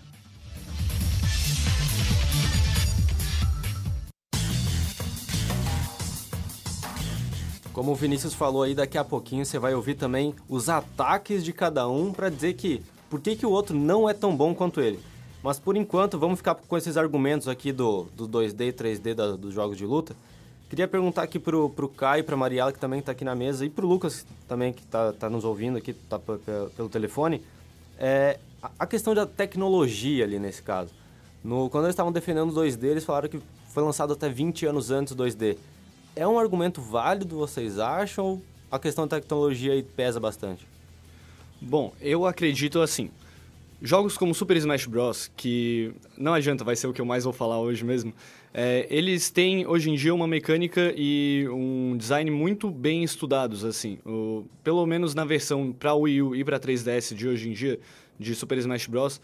Como 7.73 7.93
o 7.93 7.95
Vinícius 7.95 8.35
falou 8.35 8.63
aí, 8.65 8.75
daqui 8.75 8.99
a 8.99 9.05
pouquinho 9.05 9.45
você 9.47 9.59
vai 9.59 9.75
ouvir 9.75 9.95
também 9.95 10.35
os 10.49 10.69
ataques 10.69 11.45
de 11.45 11.53
cada 11.53 11.89
um 11.89 12.13
pra 12.13 12.29
dizer 12.29 12.55
que 12.55 12.83
por 13.09 13.21
que, 13.21 13.37
que 13.37 13.47
o 13.47 13.51
outro 13.51 13.77
não 13.77 14.09
é 14.09 14.15
tão 14.15 14.37
bom 14.37 14.55
quanto 14.55 14.81
ele. 14.81 14.99
Mas 15.43 15.59
por 15.59 15.77
enquanto, 15.77 16.19
vamos 16.19 16.39
ficar 16.39 16.55
com 16.55 16.77
esses 16.77 16.97
argumentos 16.97 17.49
aqui 17.49 17.73
do, 17.73 18.07
do 18.17 18.29
2D 18.29 18.69
e 18.69 18.73
3D 18.73 19.15
da- 19.15 19.37
dos 19.37 19.55
jogos 19.55 19.77
de 19.79 19.87
luta. 19.87 20.15
Queria 20.71 20.87
perguntar 20.87 21.25
aqui 21.25 21.39
pro, 21.39 21.69
pro 21.69 21.89
Caio 21.89 22.23
pra 22.23 22.37
Mariela, 22.37 22.73
que 22.73 22.79
também 22.79 23.03
tá 23.03 23.11
aqui 23.13 23.25
na 23.25 23.35
mesa, 23.35 23.67
e 23.67 23.69
pro 23.69 23.87
Lucas 23.87 24.25
também, 24.49 24.73
que 24.73 24.83
tá, 24.85 25.13
tá 25.13 25.29
nos 25.29 25.45
ouvindo 25.45 25.77
aqui, 25.77 25.93
tá 25.93 26.17
pe- 26.19 26.39
pe- 26.39 26.71
pelo 26.77 26.89
telefone, 26.89 27.43
é, 27.99 28.39
a- 28.79 28.87
questão 28.87 29.13
da 29.13 29.27
tecnologia 29.27 30.25
ali 30.25 30.39
nesse 30.39 30.63
caso. 30.63 30.93
No, 31.43 31.69
quando 31.69 31.85
eles 31.87 31.95
estavam 31.95 32.13
defendendo 32.13 32.51
o 32.51 32.53
2D, 32.55 32.85
eles 32.85 33.05
falaram 33.05 33.29
que 33.29 33.41
foi 33.71 33.83
lançado 33.83 34.13
até 34.13 34.29
20 34.29 34.65
anos 34.67 34.93
antes 34.93 35.13
do 35.15 35.25
2D. 35.25 35.57
É 36.15 36.27
um 36.27 36.39
argumento 36.39 36.81
válido, 36.81 37.37
vocês 37.37 37.79
acham? 37.81 38.25
Ou 38.27 38.43
a 38.71 38.79
questão 38.79 39.09
da 39.09 39.19
tecnologia 39.19 39.73
aí 39.73 39.83
pesa 39.83 40.21
bastante? 40.21 40.65
Bom, 41.61 41.93
eu 42.01 42.27
acredito 42.27 42.81
assim. 42.81 43.11
Jogos 43.83 44.17
como 44.17 44.35
Super 44.35 44.57
Smash 44.59 44.87
Bros., 44.87 45.31
que 45.37 45.93
não 46.17 46.35
adianta, 46.35 46.63
vai 46.63 46.77
ser 46.77 46.87
o 46.87 46.93
que 46.93 47.01
eu 47.01 47.07
mais 47.07 47.25
vou 47.25 47.33
falar 47.33 47.59
hoje 47.59 47.83
mesmo, 47.83 48.13
é, 48.53 48.87
eles 48.91 49.31
têm 49.31 49.67
hoje 49.67 49.91
em 49.91 49.95
dia 49.95 50.15
uma 50.15 50.27
mecânica 50.27 50.93
e 50.97 51.47
um 51.51 51.97
design 51.97 52.31
muito 52.31 52.71
bem 52.71 53.05
estudados, 53.05 53.65
assim. 53.65 53.99
O- 54.05 54.45
pelo 54.65 54.85
menos 54.87 55.15
na 55.15 55.25
versão 55.25 55.73
para 55.73 55.95
Wii 55.95 56.23
U 56.23 56.35
e 56.35 56.45
para 56.45 56.59
3DS 56.59 57.15
de 57.15 57.29
hoje 57.29 57.49
em 57.49 57.53
dia, 57.53 57.79
de 58.19 58.35
Super 58.35 58.59
Smash 58.59 58.87
Bros., 58.87 59.21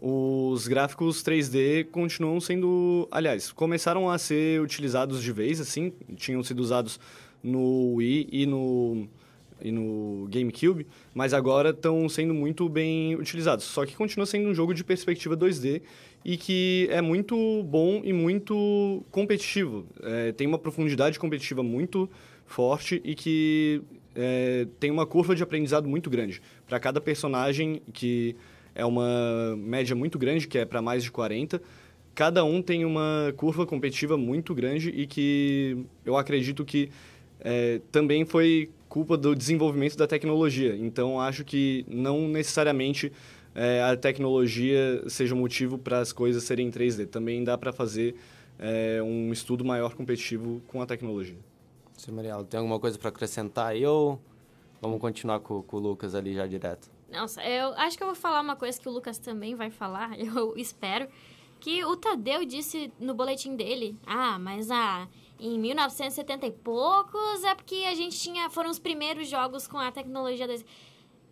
os 0.00 0.68
gráficos 0.68 1.22
3D 1.24 1.84
continuam 1.90 2.40
sendo. 2.40 3.08
Aliás, 3.10 3.50
começaram 3.50 4.08
a 4.08 4.16
ser 4.16 4.60
utilizados 4.60 5.20
de 5.20 5.32
vez, 5.32 5.60
assim, 5.60 5.92
tinham 6.14 6.40
sido 6.44 6.60
usados 6.60 7.00
no 7.42 7.94
Wii 7.94 8.28
e 8.30 8.46
no 8.46 9.08
e 9.62 9.70
no 9.72 10.28
GameCube, 10.30 10.86
mas 11.14 11.34
agora 11.34 11.70
estão 11.70 12.08
sendo 12.08 12.34
muito 12.34 12.68
bem 12.68 13.14
utilizados. 13.16 13.64
Só 13.64 13.84
que 13.84 13.96
continua 13.96 14.26
sendo 14.26 14.48
um 14.48 14.54
jogo 14.54 14.72
de 14.74 14.84
perspectiva 14.84 15.36
2D 15.36 15.82
e 16.24 16.36
que 16.36 16.88
é 16.90 17.00
muito 17.00 17.62
bom 17.64 18.00
e 18.04 18.12
muito 18.12 19.02
competitivo. 19.10 19.86
É, 20.02 20.32
tem 20.32 20.46
uma 20.46 20.58
profundidade 20.58 21.18
competitiva 21.18 21.62
muito 21.62 22.08
forte 22.46 23.00
e 23.04 23.14
que 23.14 23.82
é, 24.14 24.66
tem 24.80 24.90
uma 24.90 25.06
curva 25.06 25.34
de 25.34 25.42
aprendizado 25.42 25.88
muito 25.88 26.10
grande. 26.10 26.40
Para 26.66 26.80
cada 26.80 27.00
personagem, 27.00 27.82
que 27.92 28.34
é 28.74 28.84
uma 28.84 29.56
média 29.56 29.94
muito 29.94 30.18
grande, 30.18 30.46
que 30.46 30.58
é 30.58 30.64
para 30.64 30.80
mais 30.80 31.02
de 31.02 31.10
40, 31.10 31.60
cada 32.14 32.44
um 32.44 32.60
tem 32.60 32.84
uma 32.84 33.32
curva 33.36 33.64
competitiva 33.64 34.16
muito 34.16 34.54
grande 34.54 34.90
e 34.90 35.06
que 35.06 35.78
eu 36.04 36.16
acredito 36.16 36.64
que 36.64 36.90
é, 37.40 37.80
também 37.92 38.24
foi 38.24 38.70
culpa 38.88 39.16
do 39.16 39.34
desenvolvimento 39.34 39.96
da 39.96 40.06
tecnologia. 40.06 40.76
Então, 40.76 41.20
acho 41.20 41.44
que 41.44 41.84
não 41.88 42.26
necessariamente 42.28 43.12
é, 43.54 43.82
a 43.82 43.96
tecnologia 43.96 45.02
seja 45.08 45.34
o 45.34 45.38
motivo 45.38 45.78
para 45.78 45.98
as 45.98 46.12
coisas 46.12 46.42
serem 46.44 46.68
em 46.68 46.70
3D. 46.70 47.06
Também 47.06 47.42
dá 47.44 47.56
para 47.58 47.72
fazer 47.72 48.14
é, 48.58 49.00
um 49.02 49.32
estudo 49.32 49.64
maior 49.64 49.94
competitivo 49.94 50.62
com 50.66 50.80
a 50.80 50.86
tecnologia. 50.86 51.38
Sim, 51.96 52.12
Mariela, 52.12 52.44
tem 52.44 52.58
alguma 52.58 52.78
coisa 52.78 52.98
pra 52.98 53.08
acrescentar 53.08 53.68
aí 53.68 53.84
ou 53.84 54.20
vamos 54.80 55.00
continuar 55.00 55.40
com, 55.40 55.62
com 55.62 55.76
o 55.76 55.80
Lucas 55.80 56.14
ali 56.14 56.34
já 56.34 56.46
direto? 56.46 56.88
Nossa, 57.10 57.42
eu 57.42 57.72
acho 57.72 57.96
que 57.96 58.02
eu 58.02 58.06
vou 58.06 58.14
falar 58.14 58.40
uma 58.40 58.54
coisa 58.54 58.78
que 58.80 58.88
o 58.88 58.92
Lucas 58.92 59.18
também 59.18 59.54
vai 59.54 59.70
falar, 59.70 60.18
eu 60.18 60.56
espero. 60.56 61.08
Que 61.60 61.84
o 61.84 61.96
Tadeu 61.96 62.44
disse 62.44 62.92
no 63.00 63.14
boletim 63.14 63.56
dele, 63.56 63.96
ah, 64.06 64.38
mas 64.38 64.70
ah, 64.70 65.08
em 65.38 65.58
1970 65.58 66.46
e 66.46 66.50
poucos 66.50 67.44
é 67.44 67.54
porque 67.54 67.84
a 67.86 67.94
gente 67.94 68.18
tinha. 68.18 68.50
Foram 68.50 68.70
os 68.70 68.78
primeiros 68.78 69.28
jogos 69.28 69.66
com 69.66 69.78
a 69.78 69.92
tecnologia 69.92 70.48
2D. 70.48 70.64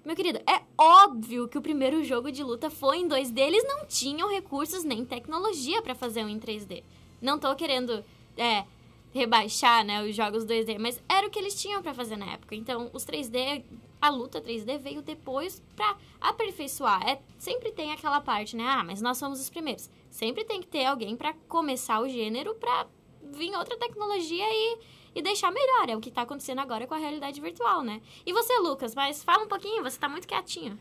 Meu 0.05 0.15
querido, 0.15 0.39
é 0.49 0.63
óbvio 0.79 1.49
que 1.49 1.59
o 1.59 1.63
primeiro 1.63 2.05
jogo 2.05 2.31
de 2.31 2.43
luta 2.43 2.71
foi 2.71 2.99
em 2.99 3.09
2D. 3.09 3.39
Eles 3.41 3.65
não 3.65 3.85
tinham 3.87 4.31
recursos 4.31 4.85
nem 4.85 5.05
tecnologia 5.05 5.83
pra 5.83 5.97
fazer 5.97 6.25
um 6.25 6.29
em 6.29 6.39
3D. 6.39 6.85
Não 7.21 7.39
tô 7.39 7.55
querendo 7.57 8.05
é, 8.37 8.65
rebaixar 9.13 9.85
né, 9.85 10.05
os 10.05 10.15
jogos 10.15 10.45
2D, 10.45 10.79
mas 10.79 11.03
era 11.09 11.27
o 11.27 11.31
que 11.31 11.39
eles 11.39 11.61
tinham 11.61 11.83
pra 11.83 11.93
fazer 11.93 12.17
na 12.17 12.27
época. 12.27 12.55
Então, 12.55 12.89
os 12.93 13.05
3D, 13.05 13.65
a 14.01 14.09
luta 14.09 14.41
3D 14.41 14.79
veio 14.79 15.03
depois 15.03 15.61
pra 15.75 15.97
aperfeiçoar. 16.21 17.03
É, 17.09 17.19
sempre 17.39 17.73
tem 17.73 17.93
aquela 17.93 18.21
parte, 18.21 18.55
né? 18.55 18.65
Ah, 18.65 18.85
mas 18.85 19.03
nós 19.03 19.19
somos 19.19 19.41
os 19.41 19.51
primeiros. 19.51 19.91
Sempre 20.09 20.45
tem 20.45 20.61
que 20.61 20.69
ter 20.69 20.85
alguém 20.85 21.17
pra 21.17 21.35
começar 21.49 22.01
o 22.01 22.09
gênero 22.09 22.55
pra 22.55 22.87
vir 23.33 23.55
outra 23.57 23.77
tecnologia 23.77 24.45
e, 24.49 24.79
e 25.17 25.23
deixar 25.23 25.51
melhor. 25.51 25.89
É 25.89 25.97
o 25.97 26.01
que 26.01 26.11
tá 26.11 26.23
acontecendo 26.23 26.61
agora 26.61 26.87
com 26.87 26.95
a 26.95 26.99
realidade 26.99 27.41
virtual, 27.41 27.83
né? 27.83 28.01
E 28.25 28.33
você, 28.33 28.57
Lucas, 28.59 28.95
mas 28.95 29.23
fala 29.25 29.45
um 29.45 29.49
pouquinho, 29.49 29.83
você 29.83 29.99
tá 29.99 30.09
muito 30.09 30.27
quietinho. 30.29 30.79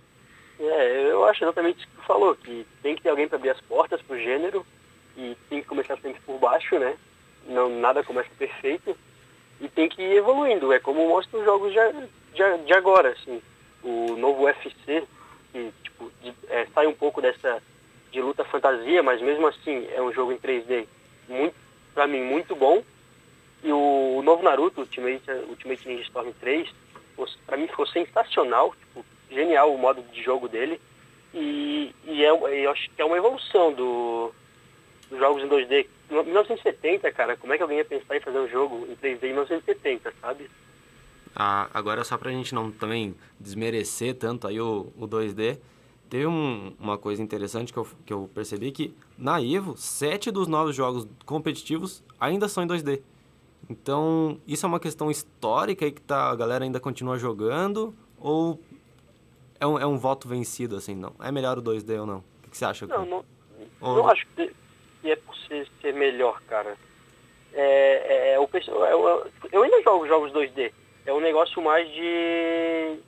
É, 0.59 1.11
eu 1.11 1.25
acho 1.25 1.43
exatamente 1.43 1.79
isso 1.79 1.87
que 1.87 1.95
tu 1.97 2.03
falou, 2.03 2.35
que 2.35 2.65
tem 2.81 2.95
que 2.95 3.01
ter 3.01 3.09
alguém 3.09 3.27
para 3.27 3.37
abrir 3.37 3.49
as 3.49 3.61
portas 3.61 4.01
pro 4.01 4.17
gênero 4.17 4.65
e 5.17 5.35
tem 5.49 5.61
que 5.61 5.67
começar 5.67 5.97
sempre 5.99 6.21
por 6.21 6.39
baixo, 6.39 6.79
né? 6.79 6.97
Não, 7.47 7.69
nada 7.69 8.03
começa 8.03 8.29
perfeito 8.37 8.95
e 9.59 9.67
tem 9.67 9.89
que 9.89 10.01
ir 10.01 10.15
evoluindo. 10.17 10.71
É 10.71 10.79
como 10.79 11.07
mostram 11.07 11.39
os 11.41 11.45
jogos 11.45 11.73
de, 11.73 11.79
de, 12.33 12.65
de 12.65 12.73
agora, 12.73 13.09
assim. 13.09 13.41
O 13.83 14.15
novo 14.15 14.43
UFC, 14.45 15.03
que 15.51 15.73
tipo, 15.83 16.11
de- 16.21 16.33
é, 16.47 16.65
sai 16.73 16.87
um 16.87 16.93
pouco 16.93 17.21
dessa 17.21 17.61
de 18.11 18.21
luta 18.21 18.45
fantasia, 18.45 19.03
mas 19.03 19.21
mesmo 19.21 19.45
assim 19.47 19.87
é 19.93 20.01
um 20.01 20.11
jogo 20.13 20.31
em 20.31 20.37
3D 20.37 20.87
muito, 21.27 21.53
pra 21.95 22.05
mim, 22.05 22.21
muito 22.21 22.55
bom. 22.55 22.83
E 23.63 23.71
o, 23.71 24.21
novo 24.23 24.43
Naruto, 24.43 24.81
Ultimate, 24.81 25.23
Ultimate 25.49 25.87
Ninja 25.87 26.03
Storm 26.03 26.31
3, 26.39 26.69
os- 27.17 27.35
pra 27.47 27.57
mim 27.57 27.67
ficou 27.67 27.87
sensacional, 27.87 28.75
tipo, 28.75 29.03
genial 29.31 29.73
o 29.73 29.77
modo 29.79 30.03
de 30.13 30.21
jogo 30.21 30.47
dele. 30.47 30.79
E, 31.33 31.91
e 32.05 32.23
é, 32.23 32.29
eu 32.29 32.69
acho 32.71 32.89
que 32.91 33.01
é 33.01 33.05
uma 33.05 33.17
evolução 33.17 33.73
do, 33.73 34.31
dos 35.09 35.17
jogos 35.19 35.41
em 35.43 35.47
2D. 35.47 35.87
Em 36.11 36.13
1970, 36.23 37.11
cara, 37.11 37.35
como 37.35 37.51
é 37.53 37.57
que 37.57 37.63
alguém 37.63 37.79
ia 37.79 37.85
pensar 37.85 38.15
em 38.15 38.21
fazer 38.21 38.37
um 38.37 38.47
jogo 38.47 38.85
em 38.87 38.95
3D 38.95 39.23
em 39.23 39.33
1970, 39.33 40.13
sabe? 40.21 40.49
Ah, 41.35 41.67
agora 41.73 42.03
só 42.03 42.17
pra 42.17 42.31
gente 42.31 42.53
não 42.53 42.71
também 42.71 43.15
desmerecer 43.39 44.13
tanto 44.15 44.47
aí 44.47 44.59
o, 44.61 44.93
o 44.97 45.07
2D, 45.07 45.57
teve 46.09 46.27
um- 46.27 46.73
uma 46.79 46.97
coisa 46.97 47.21
interessante 47.21 47.71
que 47.73 47.79
eu, 47.79 47.87
que 48.05 48.13
eu 48.13 48.29
percebi 48.33 48.71
que 48.71 48.93
na 49.17 49.41
Evo, 49.41 49.75
sete 49.77 50.31
dos 50.31 50.47
novos 50.47 50.75
jogos 50.75 51.07
competitivos 51.25 52.03
ainda 52.19 52.47
são 52.47 52.63
em 52.63 52.67
2D. 52.67 53.01
Então, 53.69 54.39
isso 54.47 54.65
é 54.65 54.69
uma 54.69 54.79
questão 54.79 55.09
histórica 55.09 55.85
aí 55.85 55.91
que 55.91 56.01
tá, 56.01 56.29
a 56.29 56.35
galera 56.35 56.63
ainda 56.63 56.79
continua 56.79 57.17
jogando 57.17 57.95
ou 58.19 58.59
é 59.59 59.65
um, 59.65 59.79
é 59.79 59.85
um 59.85 59.97
voto 59.97 60.27
vencido, 60.27 60.75
assim, 60.75 60.95
não? 60.95 61.13
É 61.19 61.31
melhor 61.31 61.57
o 61.57 61.61
2D 61.61 61.99
ou 61.99 62.05
não? 62.05 62.23
O 62.45 62.49
que, 62.49 62.55
você 62.57 62.65
acha? 62.65 62.85
Não, 62.85 63.05
não, 63.05 63.25
Ou- 63.81 63.95
não 63.97 64.09
acho 64.09 64.25
que 64.35 64.51
é 65.03 65.15
por 65.15 65.35
ser, 65.47 65.67
ser 65.81 65.93
melhor, 65.93 66.41
cara. 66.47 66.77
É, 67.53 68.33
é, 68.33 68.39
o, 68.39 68.47
pessoal, 68.47 68.83
eu, 68.85 69.31
eu 69.51 69.63
ainda 69.63 69.81
jogo 69.81 70.07
jogos 70.07 70.31
2D. 70.31 70.71
É 71.05 71.13
um 71.13 71.21
negócio 71.21 71.61
mais 71.61 71.87
de 71.89 72.99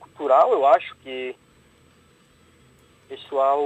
cultural, 0.00 0.52
eu 0.52 0.66
acho 0.66 0.96
que 0.96 1.34
o 1.34 1.45
pessoal 3.08 3.60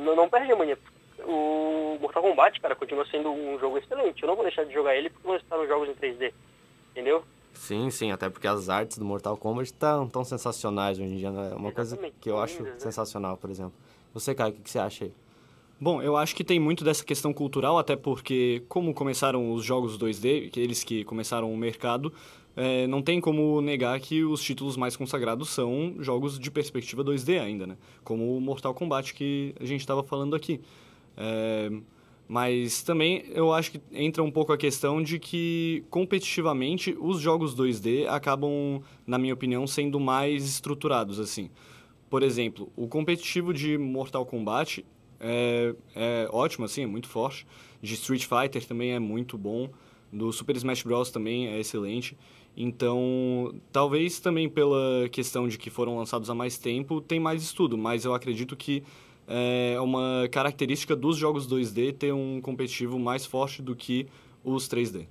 não, 0.00 0.16
não 0.16 0.28
perde 0.28 0.52
a 0.52 0.56
mania. 0.56 0.78
O 1.24 1.98
Mortal 2.00 2.22
Kombat, 2.22 2.60
cara, 2.60 2.74
continua 2.74 3.06
sendo 3.06 3.30
um 3.30 3.58
jogo 3.58 3.78
excelente. 3.78 4.22
Eu 4.22 4.28
não 4.28 4.34
vou 4.34 4.44
deixar 4.44 4.64
de 4.64 4.72
jogar 4.72 4.96
ele 4.96 5.10
porque 5.10 5.26
vou 5.26 5.36
estar 5.36 5.56
nos 5.56 5.68
jogos 5.68 5.88
em 5.88 5.94
3D. 5.94 6.32
Entendeu? 6.92 7.22
Sim, 7.52 7.90
sim, 7.90 8.10
até 8.10 8.30
porque 8.30 8.46
as 8.46 8.68
artes 8.68 8.96
do 8.96 9.04
Mortal 9.04 9.36
Kombat 9.36 9.64
estão 9.64 10.08
tão 10.08 10.24
sensacionais 10.24 10.98
hoje 10.98 11.08
em 11.08 11.16
dia. 11.16 11.30
Né? 11.30 11.50
É 11.52 11.54
uma 11.54 11.72
coisa 11.72 11.96
que 12.20 12.30
eu 12.30 12.40
acho 12.40 12.62
né? 12.62 12.74
sensacional, 12.78 13.36
por 13.36 13.50
exemplo. 13.50 13.74
Você, 14.14 14.34
Caio, 14.34 14.52
o 14.52 14.56
que, 14.56 14.62
que 14.62 14.70
você 14.70 14.78
acha 14.78 15.04
aí? 15.04 15.12
Bom, 15.78 16.02
eu 16.02 16.16
acho 16.16 16.36
que 16.36 16.44
tem 16.44 16.60
muito 16.60 16.84
dessa 16.84 17.02
questão 17.02 17.32
cultural, 17.32 17.78
até 17.78 17.96
porque, 17.96 18.62
como 18.68 18.92
começaram 18.92 19.52
os 19.52 19.64
jogos 19.64 19.98
2D, 19.98 20.48
aqueles 20.48 20.84
que 20.84 21.04
começaram 21.04 21.50
o 21.50 21.56
mercado, 21.56 22.12
é, 22.62 22.86
não 22.86 23.00
tem 23.00 23.22
como 23.22 23.62
negar 23.62 23.98
que 24.00 24.22
os 24.22 24.42
títulos 24.42 24.76
mais 24.76 24.94
consagrados 24.94 25.48
são 25.48 25.94
jogos 25.98 26.38
de 26.38 26.50
perspectiva 26.50 27.02
2D 27.02 27.40
ainda, 27.40 27.66
né? 27.66 27.78
Como 28.04 28.36
o 28.36 28.38
Mortal 28.38 28.74
Kombat 28.74 29.14
que 29.14 29.54
a 29.58 29.64
gente 29.64 29.80
estava 29.80 30.02
falando 30.02 30.36
aqui. 30.36 30.60
É, 31.16 31.70
mas 32.28 32.82
também 32.82 33.24
eu 33.30 33.50
acho 33.50 33.72
que 33.72 33.80
entra 33.90 34.22
um 34.22 34.30
pouco 34.30 34.52
a 34.52 34.58
questão 34.58 35.02
de 35.02 35.18
que, 35.18 35.82
competitivamente, 35.88 36.94
os 37.00 37.18
jogos 37.18 37.56
2D 37.56 38.06
acabam, 38.06 38.82
na 39.06 39.16
minha 39.16 39.32
opinião, 39.32 39.66
sendo 39.66 39.98
mais 39.98 40.44
estruturados, 40.44 41.18
assim. 41.18 41.48
Por 42.10 42.22
exemplo, 42.22 42.70
o 42.76 42.86
competitivo 42.86 43.54
de 43.54 43.78
Mortal 43.78 44.26
Kombat 44.26 44.84
é, 45.18 45.74
é 45.94 46.28
ótimo, 46.30 46.66
assim, 46.66 46.82
é 46.82 46.86
muito 46.86 47.08
forte. 47.08 47.46
De 47.80 47.94
Street 47.94 48.26
Fighter 48.26 48.66
também 48.66 48.92
é 48.92 48.98
muito 48.98 49.38
bom. 49.38 49.70
Do 50.12 50.30
Super 50.30 50.56
Smash 50.56 50.82
Bros. 50.82 51.10
também 51.10 51.48
é 51.48 51.58
excelente. 51.58 52.18
Então, 52.56 53.54
talvez 53.72 54.20
também 54.20 54.48
pela 54.48 55.08
questão 55.10 55.48
de 55.48 55.56
que 55.56 55.70
foram 55.70 55.96
lançados 55.96 56.28
há 56.28 56.34
mais 56.34 56.58
tempo, 56.58 57.00
tem 57.00 57.18
mais 57.18 57.42
estudo. 57.42 57.78
Mas 57.78 58.04
eu 58.04 58.14
acredito 58.14 58.56
que 58.56 58.82
é 59.26 59.80
uma 59.80 60.28
característica 60.30 60.96
dos 60.96 61.16
jogos 61.16 61.46
2D 61.46 61.96
ter 61.96 62.12
um 62.12 62.40
competitivo 62.40 62.98
mais 62.98 63.24
forte 63.24 63.62
do 63.62 63.76
que 63.76 64.06
os 64.44 64.68
3D. 64.68 65.06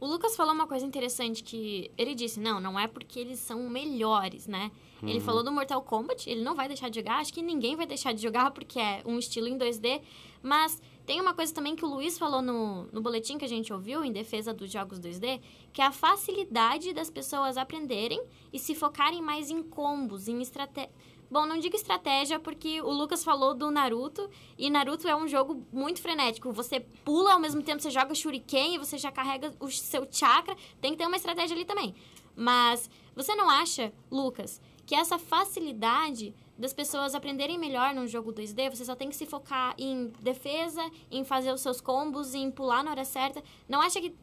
O 0.00 0.06
Lucas 0.06 0.34
falou 0.34 0.52
uma 0.52 0.66
coisa 0.66 0.84
interessante 0.84 1.44
que 1.44 1.90
ele 1.96 2.14
disse, 2.14 2.40
não, 2.40 2.60
não 2.60 2.78
é 2.78 2.88
porque 2.88 3.20
eles 3.20 3.38
são 3.38 3.68
melhores, 3.68 4.46
né? 4.46 4.70
Ele 5.04 5.18
falou 5.18 5.42
do 5.42 5.50
Mortal 5.50 5.82
Kombat, 5.82 6.30
ele 6.30 6.42
não 6.42 6.54
vai 6.54 6.68
deixar 6.68 6.88
de 6.88 7.00
jogar, 7.00 7.16
acho 7.16 7.32
que 7.32 7.42
ninguém 7.42 7.74
vai 7.74 7.86
deixar 7.86 8.12
de 8.12 8.22
jogar 8.22 8.52
porque 8.52 8.78
é 8.78 9.02
um 9.04 9.18
estilo 9.18 9.48
em 9.48 9.58
2D, 9.58 10.00
mas 10.40 10.80
tem 11.12 11.20
uma 11.20 11.34
coisa 11.34 11.52
também 11.52 11.76
que 11.76 11.84
o 11.84 11.88
Luiz 11.88 12.16
falou 12.16 12.40
no, 12.40 12.84
no 12.84 13.02
boletim 13.02 13.36
que 13.36 13.44
a 13.44 13.48
gente 13.48 13.70
ouviu 13.70 14.02
em 14.02 14.10
defesa 14.10 14.54
dos 14.54 14.72
jogos 14.72 14.98
2D, 14.98 15.42
que 15.70 15.82
é 15.82 15.84
a 15.84 15.92
facilidade 15.92 16.94
das 16.94 17.10
pessoas 17.10 17.58
aprenderem 17.58 18.18
e 18.50 18.58
se 18.58 18.74
focarem 18.74 19.20
mais 19.20 19.50
em 19.50 19.62
combos, 19.62 20.26
em 20.26 20.40
estratégia. 20.40 20.90
Bom, 21.30 21.44
não 21.44 21.58
digo 21.58 21.76
estratégia 21.76 22.40
porque 22.40 22.80
o 22.80 22.90
Lucas 22.90 23.22
falou 23.22 23.52
do 23.54 23.70
Naruto 23.70 24.26
e 24.56 24.70
Naruto 24.70 25.06
é 25.06 25.14
um 25.14 25.28
jogo 25.28 25.66
muito 25.70 26.00
frenético. 26.00 26.50
Você 26.50 26.80
pula 26.80 27.34
ao 27.34 27.38
mesmo 27.38 27.62
tempo, 27.62 27.82
você 27.82 27.90
joga 27.90 28.14
shuriken 28.14 28.76
e 28.76 28.78
você 28.78 28.96
já 28.96 29.12
carrega 29.12 29.52
o 29.60 29.70
seu 29.70 30.08
chakra. 30.10 30.56
Tem 30.80 30.92
que 30.92 30.96
ter 30.96 31.06
uma 31.06 31.16
estratégia 31.16 31.54
ali 31.54 31.66
também. 31.66 31.94
Mas 32.34 32.88
você 33.14 33.34
não 33.34 33.50
acha, 33.50 33.92
Lucas, 34.10 34.62
que 34.86 34.94
essa 34.94 35.18
facilidade 35.18 36.34
das 36.62 36.72
pessoas 36.72 37.12
aprenderem 37.12 37.58
melhor 37.58 37.92
num 37.92 38.06
jogo 38.06 38.32
2D, 38.32 38.70
você 38.70 38.84
só 38.84 38.94
tem 38.94 39.08
que 39.08 39.16
se 39.16 39.26
focar 39.26 39.74
em 39.76 40.12
defesa, 40.20 40.80
em 41.10 41.24
fazer 41.24 41.52
os 41.52 41.60
seus 41.60 41.80
combos, 41.80 42.36
em 42.36 42.52
pular 42.52 42.84
na 42.84 42.92
hora 42.92 43.04
certa. 43.04 43.42
Não 43.68 43.80
acha 43.80 44.00
que 44.00 44.14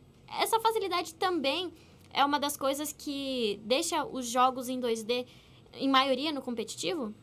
essa 0.41 0.58
facilidade 0.62 1.13
também 1.15 1.74
é 2.13 2.24
uma 2.24 2.39
das 2.39 2.55
coisas 2.55 2.93
que 2.93 3.60
deixa 3.65 4.05
os 4.05 4.25
jogos 4.25 4.70
em 4.70 4.79
2D 4.79 5.27
em 5.74 5.90
maioria 5.90 6.31
no 6.31 6.42
competitivo? 6.42 7.14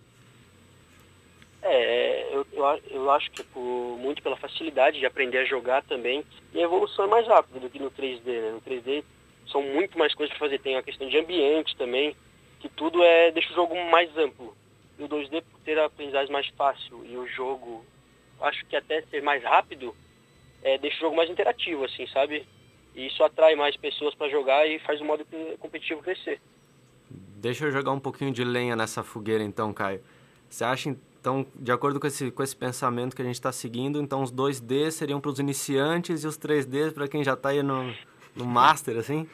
É, 1.63 2.35
eu, 2.35 2.47
eu, 2.53 2.65
eu 2.91 3.11
acho 3.11 3.31
que 3.31 3.41
é 3.41 3.45
por, 3.55 3.97
muito 3.99 4.23
pela 4.23 4.37
facilidade 4.37 5.01
de 5.01 5.07
aprender 5.07 5.39
a 5.39 5.45
jogar 5.47 5.83
também. 5.85 6.27
E 6.53 6.59
a 6.59 6.65
evolução 6.65 7.07
é 7.07 7.09
mais 7.09 7.27
rápida 7.27 7.59
do 7.59 7.71
que 7.71 7.79
no 7.79 7.91
3D, 7.91 8.27
né? 8.27 8.51
No 8.51 8.61
3D 8.61 9.03
são 9.51 9.63
muito 9.63 9.97
mais 9.97 10.15
coisas 10.15 10.37
para 10.37 10.47
fazer. 10.47 10.61
Tem 10.61 10.77
a 10.77 10.83
questão 10.83 11.09
de 11.09 11.17
ambiente 11.17 11.75
também, 11.75 12.15
que 12.61 12.69
tudo 12.69 13.03
é 13.03 13.33
deixa 13.33 13.51
o 13.53 13.55
jogo 13.55 13.75
mais 13.91 14.15
amplo. 14.19 14.55
E 14.99 15.05
o 15.05 15.09
2D, 15.09 15.43
por 15.43 15.61
ter 15.61 15.79
a 15.79 15.87
aprendizagem 15.87 16.33
mais 16.33 16.47
fácil 16.49 17.05
e 17.05 17.17
o 17.17 17.27
jogo, 17.27 17.85
acho 18.41 18.65
que 18.67 18.77
até 18.77 19.03
ser 19.03 19.23
mais 19.23 19.43
rápido, 19.43 19.95
é, 20.63 20.79
deixa 20.79 20.97
o 20.97 21.01
jogo 21.01 21.17
mais 21.17 21.31
interativo, 21.31 21.85
assim, 21.85 22.07
sabe? 22.07 22.47
E 22.95 23.07
isso 23.07 23.23
atrai 23.23 23.55
mais 23.55 23.77
pessoas 23.77 24.15
para 24.15 24.31
jogar 24.31 24.67
e 24.67 24.79
faz 24.81 25.01
o 25.01 25.05
modo 25.05 25.27
competitivo 25.59 26.03
crescer. 26.03 26.41
Deixa 27.11 27.67
eu 27.67 27.71
jogar 27.71 27.93
um 27.93 28.01
pouquinho 28.01 28.33
de 28.33 28.43
lenha 28.43 28.75
nessa 28.75 29.03
fogueira 29.03 29.45
então, 29.45 29.73
Caio. 29.73 30.03
Você 30.49 30.65
acha 30.65 30.89
então, 31.27 31.45
de 31.57 31.73
acordo 31.73 31.99
com 31.99 32.07
esse, 32.07 32.31
com 32.31 32.43
esse 32.43 32.55
pensamento 32.55 33.15
que 33.17 33.21
a 33.21 33.25
gente 33.25 33.35
está 33.35 33.51
seguindo, 33.51 34.01
então 34.01 34.23
os 34.23 34.33
2D 34.33 34.93
seriam 34.93 35.21
para 35.21 35.31
os 35.31 35.41
iniciantes 35.41 36.23
e 36.23 36.27
os 36.27 36.39
3D 36.39 36.93
para 36.93 37.09
quem 37.09 37.25
já 37.25 37.35
está 37.35 37.49
aí 37.49 37.65
no, 37.65 37.93
no 38.35 38.47
Master, 38.47 38.97
assim? 38.97 39.29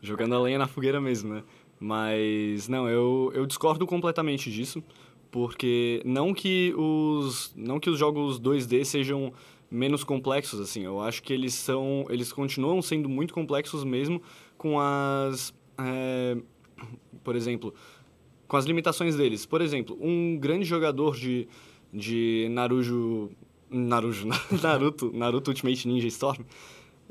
Jogando 0.00 0.34
a 0.34 0.40
lenha 0.40 0.58
na 0.58 0.66
fogueira 0.66 1.00
mesmo, 1.00 1.34
né? 1.34 1.44
Mas, 1.78 2.66
não, 2.66 2.88
eu, 2.88 3.30
eu 3.34 3.44
discordo 3.44 3.86
completamente 3.86 4.50
disso, 4.50 4.82
porque 5.34 6.00
não 6.04 6.32
que 6.32 6.72
os, 6.76 7.52
não 7.56 7.80
que 7.80 7.90
os 7.90 7.98
jogos 7.98 8.38
2D 8.38 8.84
sejam 8.84 9.32
menos 9.68 10.04
complexos, 10.04 10.60
assim, 10.60 10.84
eu 10.84 11.00
acho 11.00 11.24
que 11.24 11.32
eles 11.32 11.54
são, 11.54 12.06
eles 12.08 12.32
continuam 12.32 12.80
sendo 12.80 13.08
muito 13.08 13.34
complexos 13.34 13.82
mesmo 13.82 14.22
com 14.56 14.78
as, 14.78 15.52
é, 15.76 16.36
por 17.24 17.34
exemplo, 17.34 17.74
com 18.46 18.56
as 18.56 18.64
limitações 18.64 19.16
deles. 19.16 19.44
Por 19.44 19.60
exemplo, 19.60 19.98
um 20.00 20.38
grande 20.38 20.64
jogador 20.64 21.16
de, 21.16 21.48
de 21.92 22.46
Naruto, 22.52 23.32
Naruto, 24.62 25.10
Naruto, 25.12 25.50
Ultimate 25.50 25.88
Ninja 25.88 26.06
Storm, 26.06 26.44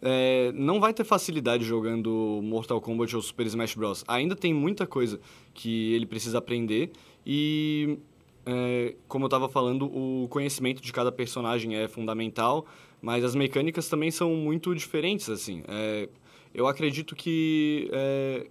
é, 0.01 0.53
não 0.53 0.79
vai 0.79 0.93
ter 0.93 1.03
facilidade 1.03 1.65
jogando 1.65 2.39
Mortal 2.41 2.79
Kombat 2.79 3.17
ou 3.17 3.21
Super 3.21 3.47
Smash 3.47 3.75
Bros. 3.75 4.05
Ainda 4.07 4.33
tem 4.33 4.53
muita 4.53 4.87
coisa 4.87 5.19
que 5.53 5.91
ele 5.91 6.05
precisa 6.05 6.37
aprender 6.37 6.89
e, 7.25 7.97
é, 8.45 8.95
como 9.07 9.25
eu 9.25 9.27
estava 9.27 9.47
falando, 9.47 9.85
o 9.85 10.27
conhecimento 10.29 10.81
de 10.81 10.91
cada 10.91 11.11
personagem 11.11 11.75
é 11.75 11.87
fundamental, 11.87 12.65
mas 13.01 13.23
as 13.23 13.35
mecânicas 13.35 13.87
também 13.87 14.11
são 14.11 14.35
muito 14.35 14.73
diferentes, 14.75 15.29
assim. 15.29 15.63
É, 15.67 16.09
eu 16.53 16.67
acredito 16.67 17.15
que, 17.15 17.89
é, 17.91 18.47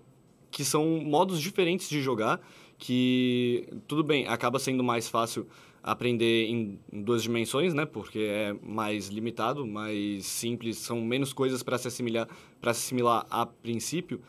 que 0.51 0.65
são 0.65 0.85
modos 1.05 1.41
diferentes 1.41 1.89
de 1.89 2.01
jogar, 2.01 2.41
que, 2.79 3.69
tudo 3.87 4.03
bem, 4.03 4.27
acaba 4.27 4.59
sendo 4.59 4.83
mais 4.83 5.09
fácil 5.09 5.47
aprender 5.83 6.47
em 6.47 6.79
duas 6.93 7.23
dimensões, 7.23 7.75
né? 7.75 7.85
Porque 7.85 8.21
é 8.21 8.55
mais 8.63 9.09
limitado, 9.09 9.67
mais 9.67 10.27
simples, 10.27 10.79
são 10.79 11.01
menos 11.01 11.33
coisas 11.33 11.63
para 11.63 11.77
se 11.77 11.89
assimilar, 11.89 12.29
para 12.61 12.71
assimilar 12.71 13.27
a 13.29 13.45
princípio, 13.45 14.21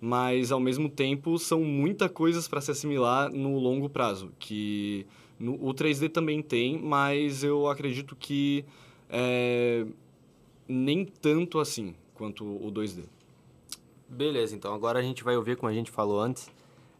mas 0.00 0.50
ao 0.50 0.58
mesmo 0.58 0.88
tempo 0.88 1.38
são 1.38 1.62
muita 1.62 2.08
coisas 2.08 2.48
para 2.48 2.60
se 2.60 2.70
assimilar 2.70 3.30
no 3.30 3.58
longo 3.58 3.88
prazo, 3.88 4.32
que 4.38 5.06
no, 5.38 5.54
o 5.54 5.74
3D 5.74 6.10
também 6.10 6.42
tem, 6.42 6.78
mas 6.78 7.44
eu 7.44 7.68
acredito 7.68 8.16
que 8.16 8.64
é, 9.08 9.86
nem 10.66 11.04
tanto 11.04 11.58
assim 11.58 11.94
quanto 12.14 12.44
o 12.44 12.72
2D. 12.72 13.04
Beleza, 14.08 14.56
então 14.56 14.74
agora 14.74 14.98
a 14.98 15.02
gente 15.02 15.22
vai 15.22 15.36
ouvir, 15.36 15.56
como 15.56 15.70
a 15.70 15.74
gente 15.74 15.90
falou 15.90 16.20
antes, 16.20 16.50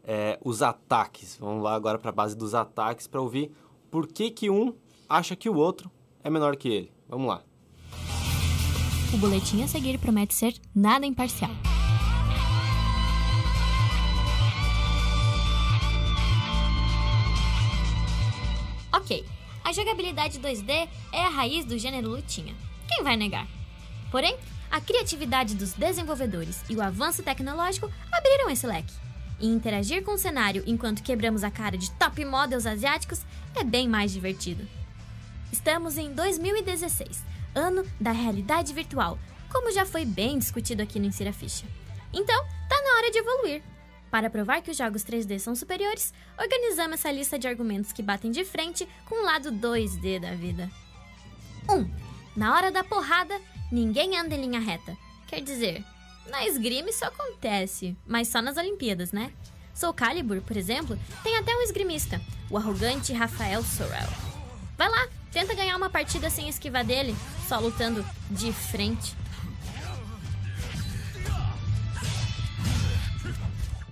é, 0.04 0.38
os 0.44 0.62
ataques. 0.62 1.36
Vamos 1.40 1.62
lá 1.62 1.74
agora 1.74 1.98
para 1.98 2.10
a 2.10 2.12
base 2.12 2.36
dos 2.36 2.54
ataques 2.54 3.06
para 3.06 3.20
ouvir 3.20 3.50
por 3.90 4.06
que, 4.06 4.30
que 4.30 4.50
um 4.50 4.74
acha 5.08 5.34
que 5.34 5.48
o 5.48 5.56
outro 5.56 5.90
é 6.22 6.30
menor 6.30 6.56
que 6.56 6.68
ele. 6.68 6.92
Vamos 7.08 7.28
lá. 7.28 7.42
O 9.12 9.16
boletim 9.16 9.62
a 9.62 9.66
seguir 9.66 9.98
promete 9.98 10.34
ser 10.34 10.54
nada 10.74 11.04
imparcial. 11.04 11.50
Ok, 18.92 19.24
a 19.64 19.72
jogabilidade 19.72 20.40
2D 20.40 20.88
é 21.12 21.24
a 21.24 21.28
raiz 21.28 21.64
do 21.64 21.78
gênero 21.78 22.08
lutinha. 22.08 22.54
Quem 22.88 23.04
vai 23.04 23.16
negar? 23.16 23.46
Porém, 24.10 24.36
a 24.68 24.80
criatividade 24.80 25.54
dos 25.54 25.74
desenvolvedores 25.74 26.64
e 26.68 26.74
o 26.74 26.82
avanço 26.82 27.22
tecnológico 27.22 27.90
abriram 28.10 28.50
esse 28.50 28.66
leque. 28.66 28.92
E 29.38 29.46
interagir 29.46 30.02
com 30.02 30.12
o 30.12 30.18
cenário 30.18 30.64
enquanto 30.66 31.02
quebramos 31.02 31.44
a 31.44 31.50
cara 31.50 31.78
de 31.78 31.90
top 31.92 32.24
models 32.24 32.66
asiáticos 32.66 33.22
é 33.54 33.62
bem 33.62 33.88
mais 33.88 34.12
divertido. 34.12 34.66
Estamos 35.52 35.96
em 35.96 36.12
2016, 36.12 37.24
ano 37.54 37.84
da 38.00 38.12
realidade 38.12 38.72
virtual, 38.74 39.18
como 39.50 39.72
já 39.72 39.86
foi 39.86 40.04
bem 40.04 40.38
discutido 40.38 40.82
aqui 40.82 40.98
no 40.98 41.06
Insira 41.06 41.32
Ficha. 41.32 41.64
Então, 42.12 42.44
tá 42.68 42.82
na 42.82 42.96
hora 42.96 43.10
de 43.10 43.18
evoluir. 43.18 43.62
Para 44.10 44.28
provar 44.28 44.60
que 44.60 44.70
os 44.70 44.76
jogos 44.76 45.04
3D 45.04 45.38
são 45.38 45.54
superiores, 45.54 46.12
organizamos 46.38 46.94
essa 46.94 47.12
lista 47.12 47.38
de 47.38 47.46
argumentos 47.46 47.92
que 47.92 48.02
batem 48.02 48.30
de 48.30 48.44
frente 48.44 48.88
com 49.06 49.22
o 49.22 49.24
lado 49.24 49.52
2D 49.52 50.20
da 50.20 50.34
vida. 50.34 50.70
1. 51.68 51.74
Um, 51.74 51.90
na 52.34 52.54
hora 52.54 52.70
da 52.70 52.82
porrada, 52.82 53.40
ninguém 53.70 54.18
anda 54.18 54.34
em 54.34 54.40
linha 54.40 54.60
reta. 54.60 54.96
Quer 55.28 55.40
dizer, 55.40 55.84
na 56.28 56.46
esgrima 56.46 56.90
isso 56.90 57.04
acontece, 57.04 57.96
mas 58.06 58.28
só 58.28 58.42
nas 58.42 58.56
Olimpíadas, 58.56 59.12
né? 59.12 59.32
Soul 59.74 59.94
Calibur, 59.94 60.40
por 60.42 60.56
exemplo, 60.56 60.98
tem 61.22 61.38
até 61.38 61.54
um 61.54 61.62
esgrimista, 61.62 62.20
o 62.50 62.56
arrogante 62.56 63.12
Rafael 63.12 63.62
Sorel. 63.62 64.08
Vai 64.76 64.88
lá, 64.88 65.08
tenta 65.32 65.54
ganhar 65.54 65.76
uma 65.76 65.88
partida 65.88 66.28
sem 66.28 66.48
esquivar 66.48 66.84
dele, 66.84 67.14
só 67.48 67.58
lutando 67.58 68.04
de 68.30 68.52
frente. 68.52 69.14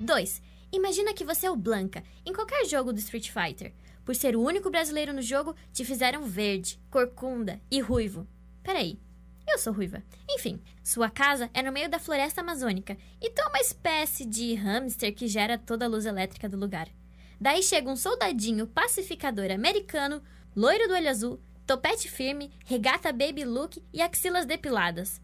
2. 0.00 0.42
Imagina 0.70 1.14
que 1.14 1.24
você 1.24 1.46
é 1.46 1.50
o 1.50 1.56
Blanca 1.56 2.02
em 2.24 2.32
qualquer 2.32 2.66
jogo 2.66 2.92
do 2.92 2.98
Street 2.98 3.30
Fighter. 3.30 3.72
Por 4.04 4.14
ser 4.14 4.36
o 4.36 4.42
único 4.42 4.70
brasileiro 4.70 5.12
no 5.12 5.22
jogo, 5.22 5.54
te 5.72 5.84
fizeram 5.84 6.24
verde, 6.24 6.78
corcunda 6.90 7.60
e 7.70 7.80
ruivo. 7.80 8.26
Peraí, 8.62 8.98
eu 9.46 9.58
sou 9.58 9.72
ruiva. 9.72 10.02
Enfim, 10.28 10.60
sua 10.84 11.10
casa 11.10 11.50
é 11.54 11.62
no 11.62 11.72
meio 11.72 11.88
da 11.88 11.98
floresta 11.98 12.40
amazônica 12.40 12.96
e 13.20 13.30
tu 13.30 13.40
é 13.40 13.46
uma 13.46 13.60
espécie 13.60 14.24
de 14.24 14.54
hamster 14.54 15.14
que 15.14 15.26
gera 15.26 15.58
toda 15.58 15.86
a 15.86 15.88
luz 15.88 16.06
elétrica 16.06 16.48
do 16.48 16.58
lugar. 16.58 16.88
Daí 17.40 17.62
chega 17.62 17.90
um 17.90 17.96
soldadinho 17.96 18.66
pacificador 18.66 19.50
americano, 19.50 20.22
loiro 20.54 20.86
do 20.88 20.94
olho 20.94 21.08
azul, 21.08 21.40
topete 21.66 22.08
firme, 22.08 22.50
regata 22.64 23.12
baby 23.12 23.44
look 23.44 23.82
e 23.92 24.02
axilas 24.02 24.44
depiladas. 24.44 25.20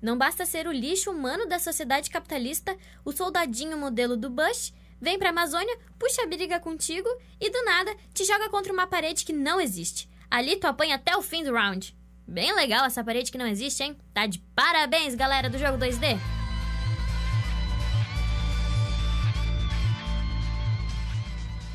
Não 0.00 0.16
basta 0.16 0.44
ser 0.44 0.66
o 0.66 0.72
lixo 0.72 1.10
humano 1.10 1.46
da 1.46 1.58
sociedade 1.58 2.10
capitalista, 2.10 2.76
o 3.04 3.12
soldadinho 3.12 3.78
modelo 3.78 4.16
do 4.16 4.28
Bush 4.28 4.72
vem 5.00 5.18
pra 5.18 5.30
Amazônia, 5.30 5.78
puxa 5.98 6.22
a 6.22 6.26
briga 6.26 6.60
contigo 6.60 7.08
e 7.40 7.50
do 7.50 7.64
nada 7.64 7.94
te 8.12 8.24
joga 8.24 8.48
contra 8.50 8.72
uma 8.72 8.86
parede 8.86 9.24
que 9.24 9.32
não 9.32 9.60
existe. 9.60 10.08
Ali 10.30 10.56
tu 10.56 10.66
apanha 10.66 10.96
até 10.96 11.16
o 11.16 11.22
fim 11.22 11.42
do 11.42 11.52
round. 11.52 11.96
Bem 12.26 12.54
legal 12.54 12.84
essa 12.84 13.04
parede 13.04 13.30
que 13.30 13.38
não 13.38 13.46
existe, 13.46 13.82
hein? 13.82 13.96
Tá 14.12 14.26
de 14.26 14.38
parabéns, 14.54 15.14
galera 15.14 15.48
do 15.48 15.58
jogo 15.58 15.78
2D! 15.78 16.18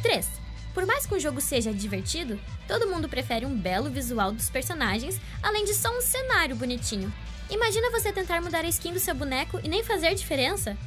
Três. 0.01 0.27
Por 0.73 0.85
mais 0.85 1.05
que 1.05 1.15
o 1.15 1.19
jogo 1.19 1.39
seja 1.41 1.73
divertido, 1.73 2.39
todo 2.67 2.87
mundo 2.87 3.09
prefere 3.09 3.45
um 3.45 3.55
belo 3.55 3.89
visual 3.89 4.31
dos 4.31 4.49
personagens, 4.49 5.19
além 5.41 5.65
de 5.65 5.73
só 5.73 5.95
um 5.95 6.01
cenário 6.01 6.55
bonitinho. 6.55 7.13
Imagina 7.51 7.91
você 7.91 8.13
tentar 8.13 8.41
mudar 8.41 8.63
a 8.63 8.69
skin 8.69 8.93
do 8.93 8.99
seu 8.99 9.13
boneco 9.13 9.59
e 9.61 9.67
nem 9.67 9.83
fazer 9.83 10.15
diferença? 10.15 10.77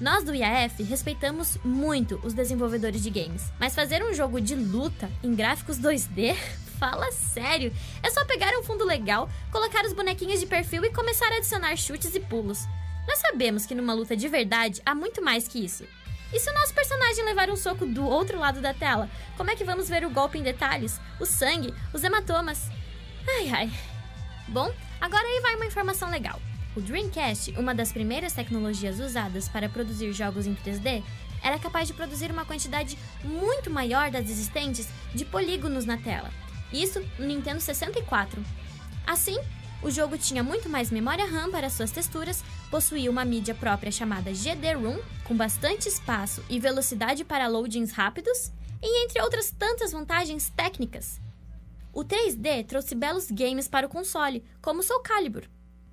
Nós 0.00 0.22
do 0.22 0.32
IAF 0.32 0.80
respeitamos 0.84 1.58
muito 1.64 2.20
os 2.22 2.32
desenvolvedores 2.32 3.02
de 3.02 3.10
games, 3.10 3.50
mas 3.58 3.74
fazer 3.74 4.04
um 4.04 4.14
jogo 4.14 4.40
de 4.40 4.54
luta 4.54 5.10
em 5.20 5.34
gráficos 5.34 5.80
2D? 5.80 6.36
Fala 6.78 7.10
sério! 7.10 7.74
É 8.04 8.10
só 8.10 8.24
pegar 8.24 8.56
um 8.56 8.62
fundo 8.62 8.84
legal, 8.84 9.28
colocar 9.50 9.84
os 9.84 9.92
bonequinhos 9.92 10.38
de 10.38 10.46
perfil 10.46 10.84
e 10.84 10.92
começar 10.92 11.32
a 11.32 11.38
adicionar 11.38 11.76
chutes 11.76 12.14
e 12.14 12.20
pulos. 12.20 12.60
Nós 13.08 13.18
sabemos 13.18 13.66
que 13.66 13.74
numa 13.74 13.92
luta 13.92 14.16
de 14.16 14.28
verdade 14.28 14.80
há 14.86 14.94
muito 14.94 15.20
mais 15.20 15.48
que 15.48 15.64
isso. 15.64 15.84
E 16.32 16.38
se 16.38 16.48
o 16.48 16.54
nosso 16.54 16.72
personagem 16.72 17.24
levar 17.24 17.50
um 17.50 17.56
soco 17.56 17.84
do 17.84 18.06
outro 18.06 18.38
lado 18.38 18.60
da 18.60 18.72
tela, 18.72 19.10
como 19.36 19.50
é 19.50 19.56
que 19.56 19.64
vamos 19.64 19.88
ver 19.88 20.04
o 20.04 20.10
golpe 20.10 20.38
em 20.38 20.42
detalhes, 20.44 21.00
o 21.18 21.26
sangue, 21.26 21.74
os 21.92 22.04
hematomas? 22.04 22.70
Ai 23.26 23.48
ai. 23.48 23.70
Bom, 24.48 24.72
agora 25.00 25.26
aí 25.26 25.40
vai 25.40 25.56
uma 25.56 25.66
informação 25.66 26.10
legal. 26.10 26.40
O 26.76 26.80
Dreamcast, 26.80 27.52
uma 27.58 27.74
das 27.74 27.90
primeiras 27.90 28.34
tecnologias 28.34 29.00
usadas 29.00 29.48
para 29.48 29.68
produzir 29.68 30.12
jogos 30.12 30.46
em 30.46 30.54
3D, 30.54 31.02
era 31.42 31.58
capaz 31.58 31.88
de 31.88 31.94
produzir 31.94 32.30
uma 32.30 32.44
quantidade 32.44 32.98
muito 33.24 33.70
maior 33.70 34.10
das 34.10 34.28
existentes 34.28 34.88
de 35.14 35.24
polígonos 35.24 35.84
na 35.84 35.96
tela. 35.96 36.30
Isso 36.72 37.00
no 37.18 37.26
Nintendo 37.26 37.60
64. 37.60 38.42
Assim, 39.06 39.38
o 39.82 39.90
jogo 39.90 40.18
tinha 40.18 40.42
muito 40.42 40.68
mais 40.68 40.90
memória 40.90 41.26
RAM 41.26 41.50
para 41.50 41.70
suas 41.70 41.90
texturas, 41.90 42.42
possuía 42.70 43.10
uma 43.10 43.24
mídia 43.24 43.54
própria 43.54 43.92
chamada 43.92 44.32
GD-ROM, 44.32 44.98
com 45.24 45.36
bastante 45.36 45.88
espaço 45.88 46.42
e 46.48 46.58
velocidade 46.58 47.24
para 47.24 47.46
loadings 47.46 47.92
rápidos, 47.92 48.52
e 48.82 49.04
entre 49.04 49.22
outras 49.22 49.50
tantas 49.50 49.92
vantagens 49.92 50.50
técnicas. 50.50 51.20
O 51.96 52.04
3D 52.04 52.66
trouxe 52.66 52.94
belos 52.94 53.30
games 53.30 53.68
para 53.68 53.86
o 53.86 53.88
console, 53.88 54.44
como 54.60 54.82
Soul 54.82 55.00
Calibur. 55.00 55.44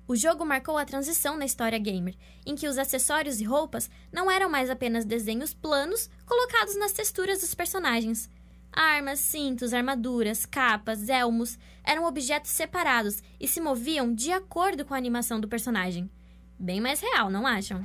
O 0.06 0.14
jogo 0.14 0.44
marcou 0.44 0.76
a 0.76 0.84
transição 0.84 1.34
na 1.34 1.46
história 1.46 1.78
gamer, 1.78 2.14
em 2.44 2.54
que 2.54 2.68
os 2.68 2.76
acessórios 2.76 3.40
e 3.40 3.44
roupas 3.44 3.88
não 4.12 4.30
eram 4.30 4.50
mais 4.50 4.68
apenas 4.68 5.06
desenhos 5.06 5.54
planos 5.54 6.10
colocados 6.26 6.78
nas 6.78 6.92
texturas 6.92 7.40
dos 7.40 7.54
personagens. 7.54 8.28
Armas, 8.70 9.18
cintos, 9.18 9.72
armaduras, 9.72 10.44
capas, 10.44 11.08
elmos 11.08 11.58
eram 11.82 12.04
objetos 12.04 12.50
separados 12.50 13.22
e 13.40 13.48
se 13.48 13.58
moviam 13.58 14.14
de 14.14 14.30
acordo 14.30 14.84
com 14.84 14.92
a 14.92 14.98
animação 14.98 15.40
do 15.40 15.48
personagem. 15.48 16.10
Bem 16.58 16.82
mais 16.82 17.00
real, 17.00 17.30
não 17.30 17.46
acham? 17.46 17.82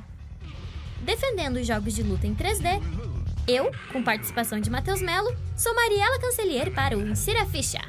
Defendendo 1.04 1.56
os 1.56 1.66
jogos 1.66 1.96
de 1.96 2.04
luta 2.04 2.28
em 2.28 2.36
3D, 2.36 2.82
eu, 3.48 3.72
com 3.94 4.04
participação 4.04 4.60
de 4.60 4.70
Matheus 4.70 5.02
Melo, 5.02 5.34
sou 5.56 5.74
Mariela 5.74 6.20
Cancelier 6.20 6.74
para 6.74 6.98
o 6.98 7.08
Insira 7.08 7.46
Ficha. 7.46 7.80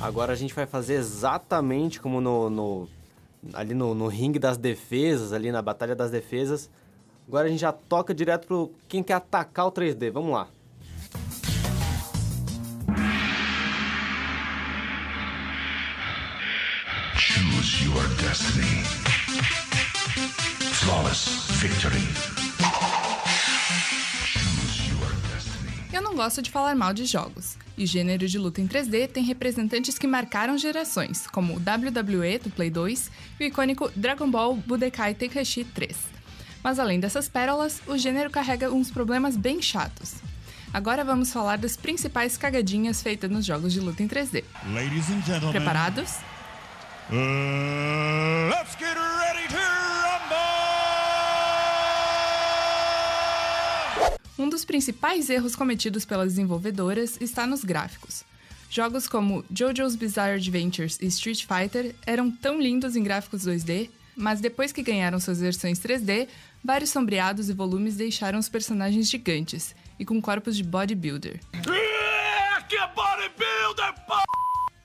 Agora 0.00 0.32
a 0.32 0.36
gente 0.36 0.54
vai 0.54 0.66
fazer 0.66 0.94
exatamente 0.94 2.00
como 2.00 2.20
no, 2.20 2.48
no- 2.48 2.88
ali 3.52 3.74
no, 3.74 3.94
no 3.94 4.06
ringue 4.08 4.38
das 4.38 4.56
defesas, 4.56 5.32
ali 5.32 5.52
na 5.52 5.60
batalha 5.60 5.94
das 5.94 6.10
defesas. 6.10 6.70
Agora 7.28 7.46
a 7.46 7.50
gente 7.50 7.60
já 7.60 7.72
toca 7.72 8.14
direto 8.14 8.46
pro 8.46 8.72
quem 8.88 9.02
quer 9.02 9.14
atacar 9.14 9.66
o 9.66 9.72
3D. 9.72 10.10
Vamos 10.10 10.32
lá. 10.32 10.48
Your 17.94 18.08
destiny. 18.22 18.82
Flawless 20.80 21.28
victory. 21.58 22.00
Eu 25.92 26.02
não 26.02 26.14
gosto 26.14 26.40
de 26.40 26.50
falar 26.50 26.74
mal 26.76 26.92
de 26.92 27.04
jogos, 27.04 27.56
e 27.76 27.84
o 27.84 27.86
gênero 27.86 28.28
de 28.28 28.38
luta 28.38 28.60
em 28.60 28.68
3D 28.68 29.08
tem 29.08 29.24
representantes 29.24 29.98
que 29.98 30.06
marcaram 30.06 30.56
gerações, 30.56 31.26
como 31.26 31.54
o 31.54 31.56
WWE 31.56 32.38
do 32.38 32.50
Play 32.50 32.70
2 32.70 33.10
e 33.40 33.44
o 33.44 33.46
icônico 33.46 33.90
Dragon 33.96 34.30
Ball 34.30 34.54
Budokai 34.54 35.14
Tenkaichi 35.14 35.64
3. 35.64 35.96
Mas 36.62 36.78
além 36.78 37.00
dessas 37.00 37.28
pérolas, 37.28 37.80
o 37.86 37.98
gênero 37.98 38.30
carrega 38.30 38.70
uns 38.70 38.90
problemas 38.90 39.36
bem 39.36 39.60
chatos. 39.60 40.14
Agora 40.72 41.02
vamos 41.02 41.32
falar 41.32 41.58
das 41.58 41.76
principais 41.76 42.36
cagadinhas 42.36 43.02
feitas 43.02 43.28
nos 43.28 43.44
jogos 43.44 43.72
de 43.72 43.80
luta 43.80 44.02
em 44.02 44.08
3D. 44.08 44.44
Ladies 44.72 45.10
and 45.10 45.22
gentlemen. 45.22 45.50
Preparados? 45.50 46.18
Uh, 47.12 48.48
let's 48.50 48.76
get 48.78 48.94
ready 48.94 49.48
to 49.48 49.58
rumble! 50.04 50.36
Um 54.38 54.48
dos 54.48 54.64
principais 54.64 55.28
erros 55.28 55.56
cometidos 55.56 56.04
pelas 56.04 56.28
desenvolvedoras 56.28 57.20
está 57.20 57.48
nos 57.48 57.64
gráficos. 57.64 58.22
Jogos 58.70 59.08
como 59.08 59.44
JoJo's 59.50 59.96
Bizarre 59.96 60.36
Adventures 60.36 60.98
e 61.00 61.06
Street 61.06 61.44
Fighter 61.44 61.96
eram 62.06 62.30
tão 62.30 62.60
lindos 62.60 62.94
em 62.94 63.02
gráficos 63.02 63.44
2D, 63.44 63.90
mas 64.14 64.40
depois 64.40 64.70
que 64.70 64.80
ganharam 64.80 65.18
suas 65.18 65.40
versões 65.40 65.80
3D, 65.80 66.28
vários 66.62 66.90
sombreados 66.90 67.50
e 67.50 67.52
volumes 67.52 67.96
deixaram 67.96 68.38
os 68.38 68.48
personagens 68.48 69.10
gigantes 69.10 69.74
e 69.98 70.04
com 70.04 70.22
corpos 70.22 70.56
de 70.56 70.62
bodybuilder. 70.62 71.40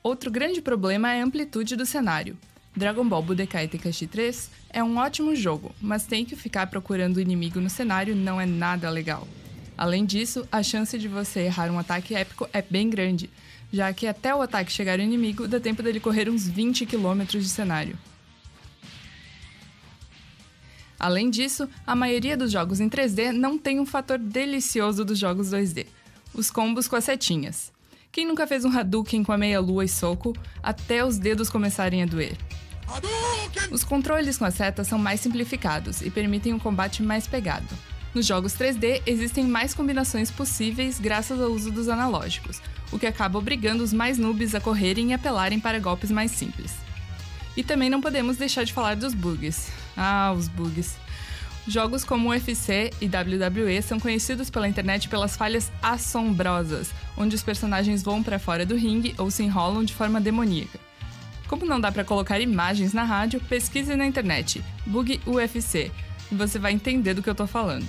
Outro 0.06 0.30
grande 0.30 0.62
problema 0.62 1.12
é 1.12 1.20
a 1.20 1.26
amplitude 1.26 1.76
do 1.76 1.84
cenário. 1.84 2.38
Dragon 2.78 3.10
Ball 3.10 3.24
Budokai 3.24 3.68
Tenkaichi 3.68 4.06
3 4.06 4.52
é 4.70 4.84
um 4.84 4.98
ótimo 4.98 5.36
jogo, 5.36 5.74
mas 5.82 6.06
tem 6.06 6.24
que 6.24 6.36
ficar 6.36 6.68
procurando 6.68 7.18
o 7.18 7.20
inimigo 7.20 7.60
no 7.60 7.72
cenário 7.72 8.16
não 8.16 8.40
é 8.40 8.46
nada 8.46 8.88
legal. 8.92 9.28
Além 9.76 10.06
disso, 10.06 10.48
a 10.52 10.62
chance 10.62 10.96
de 11.00 11.08
você 11.08 11.40
errar 11.40 11.72
um 11.72 11.80
ataque 11.80 12.14
épico 12.14 12.48
é 12.54 12.62
bem 12.62 12.88
grande, 12.88 13.32
já 13.74 13.92
que 13.94 14.06
até 14.06 14.36
o 14.36 14.44
ataque 14.44 14.72
chegar 14.72 15.00
ao 15.00 15.04
inimigo 15.04 15.48
dá 15.48 15.60
tempo 15.60 15.82
dele 15.82 16.00
correr 16.00 16.30
uns 16.30 16.48
20 16.48 16.86
km 16.86 17.24
de 17.26 17.50
cenário. 17.50 17.98
Além 21.00 21.32
disso, 21.32 21.68
a 21.84 21.96
maioria 21.96 22.38
dos 22.38 22.52
jogos 22.52 22.80
em 22.80 22.88
3D 22.88 23.32
não 23.32 23.58
tem 23.58 23.80
um 23.80 23.88
fator 23.88 24.20
delicioso 24.20 25.04
dos 25.04 25.18
jogos 25.18 25.50
2D: 25.50 25.88
os 26.32 26.52
combos 26.52 26.88
com 26.88 26.96
as 26.96 27.06
setinhas. 27.06 27.74
Quem 28.16 28.26
nunca 28.26 28.48
fez 28.48 28.64
um 28.64 28.70
Hadouken 28.70 29.26
com 29.26 29.34
a 29.34 29.38
meia-lua 29.38 29.84
e 29.84 29.90
soco 29.90 30.34
até 30.64 31.04
os 31.04 31.18
dedos 31.18 31.50
começarem 31.50 32.02
a 32.02 32.06
doer? 32.06 32.38
Os 33.70 33.84
controles 33.84 34.38
com 34.38 34.46
as 34.46 34.54
setas 34.54 34.88
são 34.88 34.98
mais 34.98 35.20
simplificados 35.20 36.00
e 36.00 36.10
permitem 36.10 36.54
um 36.54 36.58
combate 36.58 37.04
mais 37.04 37.28
pegado. 37.28 37.68
Nos 38.14 38.26
jogos 38.26 38.54
3D 38.54 39.02
existem 39.06 39.44
mais 39.44 39.74
combinações 39.74 40.32
possíveis 40.32 40.98
graças 40.98 41.42
ao 41.42 41.50
uso 41.50 41.70
dos 41.70 41.90
analógicos, 41.90 42.62
o 42.90 42.98
que 42.98 43.06
acaba 43.06 43.38
obrigando 43.38 43.84
os 43.84 43.92
mais 43.92 44.18
noobs 44.18 44.56
a 44.56 44.62
correrem 44.62 45.10
e 45.10 45.14
apelarem 45.14 45.60
para 45.60 45.78
golpes 45.78 46.10
mais 46.10 46.32
simples. 46.32 46.74
E 47.58 47.64
também 47.66 47.90
não 47.90 48.00
podemos 48.00 48.38
deixar 48.38 48.64
de 48.64 48.72
falar 48.72 48.96
dos 48.96 49.14
bugs. 49.14 49.68
Ah, 49.98 50.34
os 50.34 50.48
bugs. 50.48 50.96
Jogos 51.68 52.04
como 52.04 52.30
UFC 52.30 52.92
e 53.02 53.06
WWE 53.06 53.82
são 53.82 54.00
conhecidos 54.00 54.52
pela 54.52 54.68
internet 54.68 55.10
pelas 55.10 55.36
falhas 55.36 55.72
assombrosas, 55.82 56.92
onde 57.18 57.36
os 57.36 57.42
personagens 57.42 58.04
voam 58.04 58.22
para 58.22 58.38
fora 58.38 58.66
do 58.66 58.76
ringue 58.76 59.16
ou 59.18 59.32
se 59.32 59.42
enrolam 59.42 59.84
de 59.84 59.94
forma 59.94 60.22
demoníaca. 60.22 60.80
Como 61.48 61.66
não 61.66 61.80
dá 61.80 61.92
para 61.92 62.04
colocar 62.04 62.40
imagens 62.40 62.94
na 62.94 63.04
rádio, 63.04 63.40
pesquise 63.42 63.96
na 63.96 64.06
internet 64.06 64.64
Bug 64.86 65.20
UFC 65.26 65.92
e 66.32 66.36
você 66.36 66.60
vai 66.60 66.72
entender 66.72 67.16
do 67.16 67.24
que 67.24 67.30
eu 67.30 67.36
tô 67.36 67.48
falando. 67.48 67.88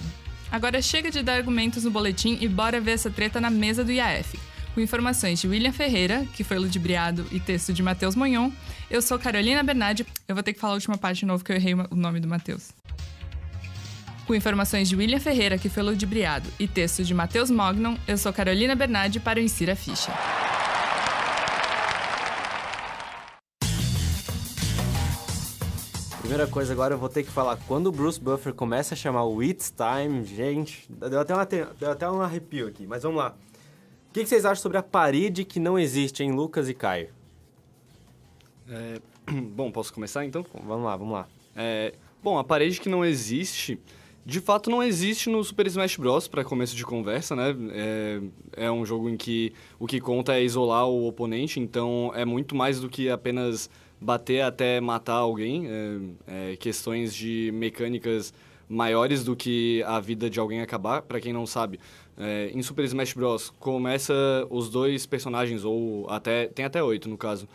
Agora 0.50 0.80
chega 0.80 1.10
de 1.10 1.22
dar 1.22 1.34
argumentos 1.34 1.84
no 1.84 1.90
boletim 1.90 2.38
e 2.40 2.48
bora 2.48 2.80
ver 2.80 2.92
essa 2.92 3.10
treta 3.10 3.40
na 3.40 3.50
mesa 3.50 3.84
do 3.84 3.92
IAF. 3.92 4.38
Com 4.74 4.80
informações 4.80 5.40
de 5.40 5.48
William 5.48 5.72
Ferreira, 5.72 6.26
que 6.34 6.44
foi 6.44 6.58
ludibriado, 6.58 7.26
e 7.32 7.40
texto 7.40 7.72
de 7.72 7.82
Matheus 7.82 8.14
Monhon, 8.14 8.50
eu 8.90 9.00
sou 9.00 9.18
Carolina 9.18 9.62
Bernardi. 9.62 10.06
Eu 10.28 10.34
vou 10.34 10.44
ter 10.44 10.52
que 10.52 10.60
falar 10.60 10.74
a 10.74 10.76
última 10.76 10.98
parte 10.98 11.20
de 11.20 11.26
novo 11.26 11.42
que 11.42 11.50
eu 11.50 11.56
errei 11.56 11.74
o 11.74 11.96
nome 11.96 12.20
do 12.20 12.28
Matheus. 12.28 12.72
Com 14.26 14.34
informações 14.34 14.88
de 14.88 14.96
William 14.96 15.20
Ferreira, 15.20 15.56
que 15.56 15.68
foi 15.68 15.84
ludibriado, 15.84 16.50
e 16.58 16.66
texto 16.66 17.04
de 17.04 17.14
Matheus 17.14 17.48
Mognon, 17.48 17.96
eu 18.08 18.18
sou 18.18 18.32
Carolina 18.32 18.74
Bernardi 18.74 19.20
para 19.20 19.38
o 19.38 19.42
Insira 19.42 19.76
Ficha. 19.76 20.12
Primeira 26.18 26.48
coisa, 26.48 26.72
agora 26.72 26.94
eu 26.94 26.98
vou 26.98 27.08
ter 27.08 27.22
que 27.22 27.30
falar. 27.30 27.56
Quando 27.68 27.86
o 27.86 27.92
Bruce 27.92 28.20
Buffer 28.20 28.52
começa 28.52 28.94
a 28.94 28.96
chamar 28.96 29.22
o 29.22 29.40
It's 29.44 29.72
Time, 29.72 30.24
gente, 30.24 30.88
deu 30.90 31.20
até, 31.20 31.32
uma, 31.32 31.44
deu 31.44 31.92
até 31.92 32.10
um 32.10 32.20
arrepio 32.20 32.66
aqui, 32.66 32.84
mas 32.84 33.04
vamos 33.04 33.18
lá. 33.18 33.36
O 34.10 34.12
que, 34.12 34.24
que 34.24 34.28
vocês 34.28 34.44
acham 34.44 34.60
sobre 34.60 34.76
a 34.76 34.82
parede 34.82 35.44
que 35.44 35.60
não 35.60 35.78
existe 35.78 36.24
em 36.24 36.32
Lucas 36.32 36.68
e 36.68 36.74
Caio? 36.74 37.10
É, 38.68 39.00
bom, 39.54 39.70
posso 39.70 39.94
começar 39.94 40.24
então? 40.24 40.44
Vamos 40.64 40.84
lá, 40.84 40.96
vamos 40.96 41.12
lá. 41.12 41.28
É, 41.54 41.94
bom, 42.20 42.36
a 42.36 42.42
parede 42.42 42.80
que 42.80 42.88
não 42.88 43.04
existe, 43.04 43.78
de 44.26 44.40
fato 44.40 44.68
não 44.68 44.82
existe 44.82 45.30
no 45.30 45.42
Super 45.44 45.68
Smash 45.68 45.96
Bros. 45.96 46.26
para 46.26 46.42
começo 46.42 46.74
de 46.74 46.84
conversa, 46.84 47.36
né? 47.36 47.56
É, 47.70 48.20
é 48.64 48.70
um 48.72 48.84
jogo 48.84 49.08
em 49.08 49.16
que 49.16 49.52
o 49.78 49.86
que 49.86 50.00
conta 50.00 50.34
é 50.34 50.42
isolar 50.42 50.88
o 50.88 51.06
oponente, 51.06 51.60
então 51.60 52.10
é 52.12 52.24
muito 52.24 52.56
mais 52.56 52.80
do 52.80 52.88
que 52.88 53.08
apenas 53.08 53.70
bater 54.00 54.40
até 54.40 54.80
matar 54.80 55.14
alguém, 55.14 55.68
é, 55.68 55.98
é, 56.26 56.56
questões 56.56 57.14
de 57.14 57.52
mecânicas 57.54 58.34
maiores 58.68 59.22
do 59.22 59.36
que 59.36 59.80
a 59.84 60.00
vida 60.00 60.28
de 60.28 60.40
alguém 60.40 60.60
acabar. 60.60 61.02
Para 61.02 61.20
quem 61.20 61.32
não 61.32 61.46
sabe, 61.46 61.78
é, 62.18 62.50
em 62.52 62.60
Super 62.62 62.84
Smash 62.84 63.12
Bros. 63.12 63.50
começa 63.60 64.12
os 64.50 64.68
dois 64.68 65.06
personagens, 65.06 65.64
ou 65.64 66.04
até 66.10 66.48
tem 66.48 66.64
até 66.64 66.82
oito 66.82 67.08
no 67.08 67.16
caso, 67.16 67.48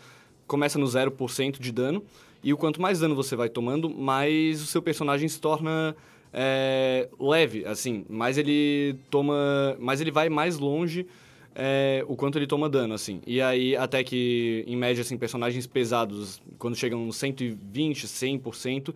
começa 0.46 0.78
no 0.78 0.86
0% 0.86 1.60
de 1.60 1.70
dano, 1.70 2.02
e 2.42 2.50
o 2.50 2.56
quanto 2.56 2.80
mais 2.80 2.98
dano 2.98 3.14
você 3.14 3.36
vai 3.36 3.50
tomando, 3.50 3.90
mais 3.90 4.62
o 4.62 4.66
seu 4.66 4.80
personagem 4.80 5.28
se 5.28 5.38
torna 5.38 5.94
é, 6.32 7.08
leve, 7.18 7.64
assim, 7.64 8.04
mais 8.08 8.38
ele 8.38 8.96
toma, 9.10 9.76
mais 9.78 10.00
ele 10.00 10.10
vai 10.10 10.28
mais 10.28 10.58
longe 10.58 11.06
é, 11.54 12.04
o 12.08 12.16
quanto 12.16 12.38
ele 12.38 12.46
toma 12.46 12.68
dano, 12.68 12.94
assim. 12.94 13.20
E 13.26 13.40
aí, 13.40 13.76
até 13.76 14.02
que, 14.02 14.64
em 14.66 14.76
média, 14.76 15.02
assim, 15.02 15.16
personagens 15.16 15.66
pesados, 15.66 16.40
quando 16.58 16.76
chegam 16.76 17.04
nos 17.04 17.16
120, 17.16 18.06
100%, 18.06 18.94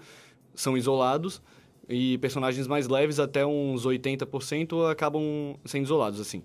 são 0.54 0.76
isolados. 0.76 1.42
E 1.88 2.18
personagens 2.18 2.66
mais 2.66 2.88
leves, 2.88 3.20
até 3.20 3.46
uns 3.46 3.86
80%, 3.86 4.90
acabam 4.90 5.56
sendo 5.64 5.84
isolados, 5.84 6.20
assim. 6.20 6.42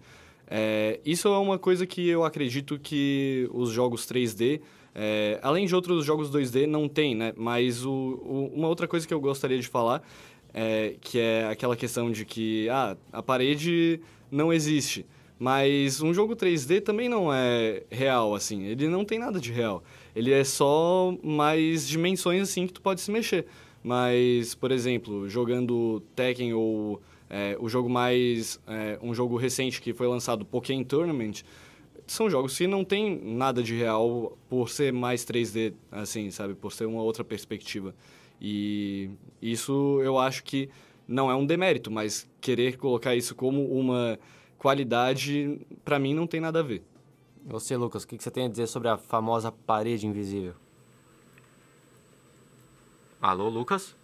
É, 0.47 0.99
isso 1.05 1.29
é 1.29 1.37
uma 1.37 1.57
coisa 1.57 1.87
que 1.87 2.07
eu 2.07 2.23
acredito 2.23 2.77
que 2.77 3.49
os 3.53 3.71
jogos 3.71 4.05
3D, 4.05 4.61
é, 4.93 5.39
além 5.41 5.65
de 5.65 5.73
outros 5.73 6.05
jogos 6.05 6.29
2D, 6.29 6.67
não 6.67 6.89
tem, 6.89 7.15
né? 7.15 7.33
Mas 7.37 7.85
o, 7.85 7.91
o, 7.91 8.51
uma 8.53 8.67
outra 8.67 8.87
coisa 8.87 9.07
que 9.07 9.13
eu 9.13 9.19
gostaria 9.19 9.57
de 9.57 9.67
falar, 9.67 10.03
é, 10.53 10.95
que 10.99 11.19
é 11.19 11.47
aquela 11.47 11.75
questão 11.75 12.11
de 12.11 12.25
que, 12.25 12.67
ah, 12.69 12.97
a 13.11 13.21
parede 13.21 13.99
não 14.29 14.51
existe. 14.51 15.05
Mas 15.39 16.01
um 16.01 16.13
jogo 16.13 16.35
3D 16.35 16.81
também 16.81 17.09
não 17.09 17.33
é 17.33 17.83
real, 17.89 18.35
assim. 18.35 18.63
Ele 18.63 18.87
não 18.87 19.03
tem 19.03 19.17
nada 19.17 19.39
de 19.39 19.51
real. 19.51 19.83
Ele 20.15 20.31
é 20.31 20.43
só 20.43 21.17
mais 21.23 21.87
dimensões, 21.87 22.43
assim, 22.43 22.67
que 22.67 22.73
tu 22.73 22.81
pode 22.81 23.01
se 23.01 23.11
mexer. 23.11 23.47
Mas, 23.83 24.53
por 24.53 24.71
exemplo, 24.71 25.27
jogando 25.27 26.03
Tekken 26.15 26.53
ou 26.53 27.01
é, 27.27 27.57
o 27.59 27.67
jogo 27.67 27.89
mais... 27.89 28.59
É, 28.67 28.99
um 29.01 29.15
jogo 29.15 29.35
recente 29.35 29.81
que 29.81 29.93
foi 29.93 30.07
lançado, 30.07 30.45
Pokémon 30.45 30.83
Tournament, 30.83 31.41
são 32.05 32.29
jogos 32.29 32.57
que 32.57 32.67
não 32.67 32.83
tem 32.83 33.19
nada 33.23 33.63
de 33.63 33.75
real 33.75 34.37
por 34.49 34.69
ser 34.69 34.91
mais 34.93 35.25
3D, 35.25 35.73
assim, 35.91 36.29
sabe? 36.29 36.53
Por 36.53 36.71
ser 36.71 36.85
uma 36.85 37.01
outra 37.01 37.23
perspectiva. 37.23 37.95
E 38.41 39.11
isso 39.39 40.01
eu 40.03 40.17
acho 40.17 40.43
que 40.43 40.67
não 41.07 41.29
é 41.29 41.35
um 41.35 41.45
demérito, 41.45 41.91
mas 41.91 42.27
querer 42.41 42.77
colocar 42.77 43.15
isso 43.15 43.35
como 43.35 43.63
uma 43.71 44.17
qualidade, 44.57 45.61
para 45.85 45.99
mim, 45.99 46.15
não 46.15 46.25
tem 46.25 46.41
nada 46.41 46.59
a 46.59 46.63
ver. 46.63 46.83
Você, 47.45 47.77
Lucas, 47.77 48.03
o 48.03 48.07
que 48.07 48.17
você 48.17 48.31
tem 48.31 48.45
a 48.45 48.49
dizer 48.49 48.67
sobre 48.67 48.87
a 48.87 48.97
famosa 48.97 49.51
parede 49.51 50.07
invisível? 50.07 50.53
Alô, 53.21 53.49
Lucas? 53.49 53.95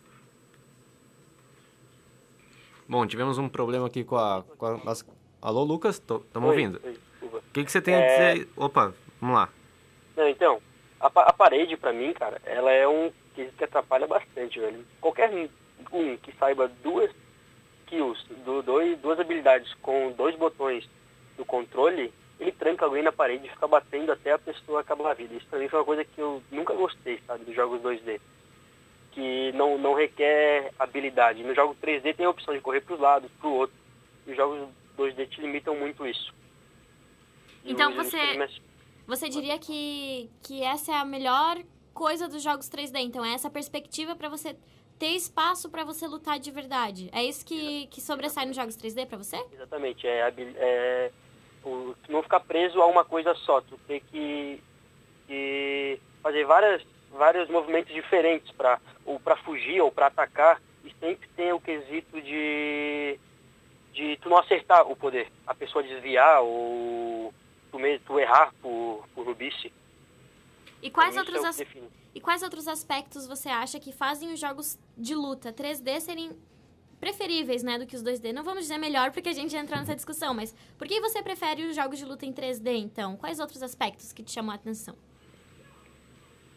Bom, 2.88 3.06
tivemos 3.08 3.38
um 3.38 3.50
problema 3.50 3.88
aqui 3.88 4.04
com 4.04 4.18
a... 4.18 4.44
Com 4.58 4.66
a 4.66 4.78
nossa... 4.78 5.06
Alô, 5.42 5.64
Lucas? 5.64 5.96
Estamos 5.96 6.50
ouvindo. 6.50 6.82
O 7.22 7.42
que, 7.52 7.64
que 7.64 7.72
você 7.72 7.82
tem 7.82 7.96
é... 7.96 7.98
a 7.98 8.34
dizer? 8.34 8.50
Opa, 8.56 8.94
vamos 9.20 9.36
lá. 9.36 9.50
Não, 10.16 10.28
então, 10.28 10.62
a, 11.00 11.08
a 11.08 11.34
parede, 11.34 11.76
para 11.78 11.94
mim, 11.94 12.14
cara, 12.14 12.42
ela 12.46 12.72
é 12.72 12.88
um 12.88 13.12
que 13.46 13.64
atrapalha 13.64 14.08
bastante, 14.08 14.60
velho. 14.60 14.86
Qualquer 15.00 15.30
um 15.92 16.18
que 16.18 16.32
saiba 16.34 16.68
duas 16.84 17.12
skills, 17.88 18.24
do, 18.46 18.62
dois, 18.62 18.98
duas 19.00 19.20
habilidades 19.20 19.74
com 19.76 20.12
dois 20.12 20.36
botões 20.36 20.88
do 21.38 21.46
controle, 21.46 22.14
ele 22.40 22.52
tranca 22.52 22.86
alguém 22.86 23.02
na 23.02 23.12
parede 23.12 23.48
e 23.48 23.50
fica 23.50 23.68
batendo 23.68 24.12
até 24.12 24.34
a 24.34 24.40
pessoa 24.40 24.82
acabar 24.82 25.12
a 25.12 25.14
vida. 25.14 25.34
Isso 25.34 25.48
também 25.50 25.70
foi 25.70 25.80
uma 25.80 25.86
coisa 25.86 26.04
que 26.04 26.20
eu 26.20 26.44
nunca 26.52 26.74
gostei, 26.74 27.20
sabe, 27.26 27.46
dos 27.46 27.56
jogos 27.56 27.82
2D. 27.82 28.20
Que 29.12 29.52
não, 29.54 29.78
não 29.78 29.96
requer 29.96 30.72
habilidade. 30.78 31.44
No 31.44 31.56
jogo 31.56 31.76
3D 31.82 32.16
tem 32.16 32.26
a 32.26 32.30
opção 32.30 32.54
de 32.54 32.62
correr 32.62 32.82
para 32.82 32.94
os 32.94 33.00
lados, 33.00 33.32
para 33.40 33.50
o 33.50 33.54
outro. 33.54 33.76
E 34.28 34.32
os 34.32 34.38
jogos 34.38 34.68
2D 34.98 35.28
te 35.30 35.42
limitam 35.42 35.76
muito 35.76 36.06
isso. 36.06 36.34
E 37.64 37.72
então 37.72 37.94
você, 37.94 38.18
você 39.08 39.30
diria 39.30 39.58
que, 39.58 40.30
que 40.44 40.62
essa 40.64 40.92
é 40.92 40.96
a 40.96 41.06
melhor 41.06 41.58
coisa 41.98 42.28
dos 42.28 42.44
jogos 42.44 42.70
3D. 42.70 43.00
Então 43.00 43.26
é 43.26 43.34
essa 43.34 43.50
perspectiva 43.50 44.16
para 44.16 44.30
você 44.30 44.56
ter 45.00 45.16
espaço 45.16 45.68
para 45.68 45.84
você 45.84 46.08
lutar 46.08 46.38
de 46.38 46.52
verdade. 46.52 47.10
É 47.12 47.24
isso 47.24 47.44
que, 47.44 47.88
que 47.88 48.00
sobressai 48.00 48.46
nos 48.46 48.56
jogos 48.56 48.78
3D 48.78 49.08
para 49.08 49.18
você? 49.18 49.44
Exatamente. 49.52 50.06
É, 50.06 50.32
é 50.58 51.12
o, 51.66 51.96
não 52.08 52.22
ficar 52.22 52.42
preso 52.42 52.80
a 52.80 52.86
uma 52.86 53.04
coisa 53.04 53.34
só. 53.34 53.62
Tu 53.62 53.76
ter 53.88 54.02
que, 54.12 54.62
que 55.26 56.00
fazer 56.22 56.46
várias, 56.46 56.84
vários 57.12 57.50
movimentos 57.50 57.92
diferentes 57.92 58.52
para 58.52 58.80
ou 59.04 59.20
para 59.20 59.36
fugir 59.38 59.82
ou 59.82 59.92
para 59.92 60.06
atacar. 60.06 60.62
E 60.86 60.94
sempre 61.00 61.28
tem 61.36 61.52
o 61.52 61.60
quesito 61.60 62.22
de, 62.22 63.20
de 63.92 64.18
tu 64.18 64.30
não 64.30 64.38
acertar 64.38 64.88
o 64.88 64.96
poder. 64.96 65.32
A 65.48 65.56
pessoa 65.56 65.84
desviar 65.84 66.42
ou 66.44 67.34
tu, 67.72 67.80
tu 68.06 68.20
errar 68.20 68.54
por, 68.62 69.04
por 69.16 69.26
rubice. 69.26 69.74
E 70.82 70.90
quais 70.90 71.16
então, 71.16 71.36
outros... 71.36 71.60
É 71.60 71.66
e 72.18 72.20
quais 72.20 72.42
outros 72.42 72.68
aspectos 72.68 73.28
você 73.28 73.48
acha 73.48 73.80
que 73.80 73.92
fazem 73.92 74.34
os 74.34 74.40
jogos 74.40 74.80
de 74.98 75.14
luta 75.14 75.54
3D 75.54 76.00
serem 76.00 76.32
preferíveis, 77.00 77.62
né, 77.62 77.78
do 77.78 77.86
que 77.86 77.96
os 77.96 78.04
2D? 78.04 78.34
Não 78.34 78.44
vamos 78.44 78.62
dizer 78.62 78.80
melhor 78.80 79.12
porque 79.12 79.30
a 79.30 79.34
gente 79.34 79.52
já 79.52 79.60
entrou 79.60 79.78
nessa 79.78 79.96
discussão, 79.96 80.34
mas 80.34 80.52
por 80.80 80.88
que 80.88 81.00
você 81.00 81.22
prefere 81.22 81.64
os 81.66 81.76
jogos 81.76 82.00
de 82.00 82.06
luta 82.06 82.26
em 82.26 82.34
3D, 82.34 82.76
então? 82.76 83.16
Quais 83.18 83.40
outros 83.40 83.62
aspectos 83.62 84.12
que 84.12 84.24
te 84.24 84.32
chamam 84.32 84.52
a 84.52 84.56
atenção? 84.56 84.96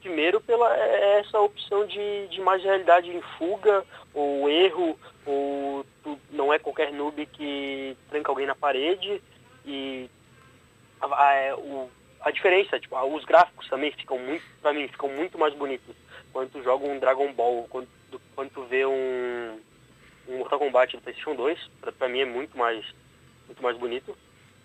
Primeiro, 0.00 0.40
pela 0.40 0.74
é, 0.74 1.20
essa 1.20 1.38
opção 1.38 1.86
de, 1.86 2.28
de 2.28 2.40
mais 2.40 2.62
realidade 2.62 3.10
em 3.10 3.20
fuga, 3.36 3.84
ou 4.14 4.48
erro, 4.48 4.98
ou 5.26 5.84
tu, 6.02 6.18
não 6.30 6.50
é 6.50 6.58
qualquer 6.58 6.90
noob 6.90 7.26
que 7.26 7.94
tranca 8.08 8.32
alguém 8.32 8.46
na 8.46 8.54
parede, 8.54 9.22
e 9.66 10.08
a, 11.02 11.06
a, 11.06 11.56
o 11.58 11.90
a 12.22 12.30
diferença, 12.30 12.78
tipo, 12.78 12.96
os 12.98 13.24
gráficos 13.24 13.68
também 13.68 13.92
ficam 13.92 14.18
muito, 14.18 14.44
pra 14.60 14.72
mim, 14.72 14.86
ficam 14.88 15.08
muito 15.08 15.38
mais 15.38 15.54
bonitos 15.54 15.96
quando 16.32 16.50
tu 16.50 16.62
joga 16.62 16.86
um 16.86 16.98
Dragon 16.98 17.32
Ball, 17.32 17.66
quando, 17.68 17.88
quando 18.34 18.50
tu 18.50 18.62
vê 18.64 18.84
um, 18.84 19.60
um 20.28 20.38
Mortal 20.38 20.58
Kombat 20.58 20.96
do 20.96 21.02
Playstation 21.02 21.34
2, 21.34 21.58
pra, 21.80 21.92
pra 21.92 22.08
mim 22.08 22.20
é 22.20 22.24
muito 22.24 22.56
mais, 22.56 22.84
muito 23.46 23.62
mais 23.62 23.76
bonito. 23.76 24.16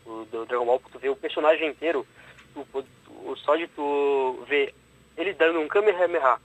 O 0.06 0.26
do 0.26 0.46
Dragon 0.46 0.66
Ball, 0.66 0.82
tu 0.92 1.00
vê 1.00 1.10
o 1.10 1.16
personagem 1.16 1.70
inteiro, 1.70 2.06
tu, 2.54 2.68
tu, 2.74 3.36
só 3.38 3.56
de 3.56 3.68
tu 3.70 4.44
ver 4.48 4.74
ele 5.18 5.34
dando 5.34 5.60
um 5.60 5.68
Kamehameha, 5.68 6.38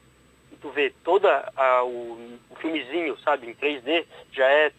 e 0.53 0.57
tu 0.57 0.70
vê 0.70 0.94
toda 1.05 1.53
o, 1.85 2.38
o 2.51 2.57
filmezinho, 2.57 3.18
sabe, 3.18 3.49
em 3.49 3.55
3D, 3.55 4.07
já 4.33 4.46
é 4.46 4.73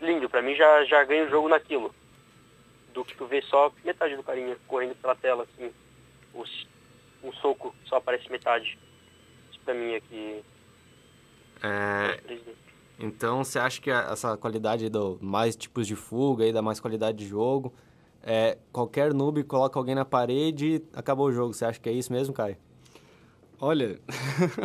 lindo, 0.00 0.30
pra 0.30 0.42
mim 0.42 0.54
já, 0.54 0.84
já 0.84 1.04
ganha 1.04 1.24
o 1.24 1.30
jogo 1.30 1.48
naquilo 1.48 1.92
do 2.92 3.04
que 3.04 3.16
tu 3.16 3.26
vê 3.26 3.42
só 3.42 3.72
metade 3.84 4.16
do 4.16 4.22
carinha 4.22 4.56
correndo 4.66 4.94
pela 4.96 5.14
tela, 5.14 5.44
assim. 5.44 5.72
Os, 6.34 6.66
um 7.22 7.32
soco 7.34 7.74
só 7.86 7.96
aparece 7.96 8.30
metade. 8.30 8.78
Isso 9.50 9.60
pra 9.64 9.74
mim 9.74 9.92
é 9.92 10.00
que. 10.00 10.44
É, 11.62 12.20
3D. 12.26 12.54
então 12.98 13.44
você 13.44 13.58
acha 13.58 13.80
que 13.80 13.90
essa 13.90 14.36
qualidade 14.36 14.88
do 14.88 15.16
mais 15.20 15.54
tipos 15.54 15.86
de 15.86 15.94
fuga 15.94 16.44
e 16.44 16.52
da 16.52 16.60
mais 16.60 16.80
qualidade 16.80 17.18
de 17.18 17.26
jogo, 17.26 17.72
é, 18.22 18.58
qualquer 18.72 19.14
noob 19.14 19.44
coloca 19.44 19.78
alguém 19.78 19.94
na 19.94 20.04
parede 20.04 20.76
e 20.76 20.98
acabou 20.98 21.26
o 21.26 21.32
jogo. 21.32 21.54
Você 21.54 21.64
acha 21.64 21.78
que 21.78 21.88
é 21.88 21.92
isso 21.92 22.12
mesmo, 22.12 22.34
Caio? 22.34 22.56
Olha, 23.60 24.00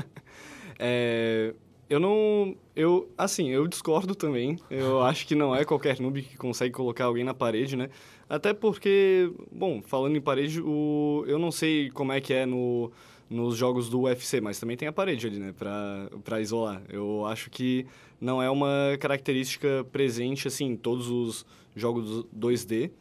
é, 0.80 1.54
eu 1.90 2.00
não, 2.00 2.56
eu, 2.76 3.10
assim, 3.18 3.50
eu 3.50 3.68
discordo 3.68 4.14
também. 4.14 4.58
Eu 4.70 5.02
acho 5.02 5.26
que 5.26 5.36
não 5.36 5.56
é 5.56 5.64
qualquer 5.64 6.00
noob 6.00 6.22
que 6.22 6.38
consegue 6.38 6.74
colocar 6.74 7.06
alguém 7.06 7.24
na 7.24 7.34
parede, 7.34 7.76
né? 7.76 7.90
Até 8.30 8.54
porque, 8.54 9.32
bom, 9.52 9.82
falando 9.82 10.18
em 10.18 10.22
parede, 10.22 10.62
o, 10.62 11.24
eu 11.28 11.40
não 11.40 11.52
sei 11.52 11.90
como 11.92 12.12
é 12.12 12.20
que 12.20 12.34
é 12.34 12.46
no, 12.46 12.92
nos 13.30 13.56
jogos 13.56 13.90
do 13.90 14.02
UFC, 14.02 14.42
mas 14.42 14.60
também 14.60 14.76
tem 14.76 14.88
a 14.88 14.92
parede 14.92 15.28
ali, 15.28 15.40
né, 15.40 15.54
pra, 15.58 16.10
pra 16.24 16.42
isolar. 16.42 16.82
Eu 16.90 17.26
acho 17.26 17.50
que 17.50 17.86
não 18.20 18.44
é 18.44 18.50
uma 18.50 18.98
característica 19.00 19.86
presente, 19.92 20.48
assim, 20.48 20.66
em 20.66 20.76
todos 20.76 21.10
os 21.10 21.46
jogos 21.74 22.26
2D. 22.38 22.92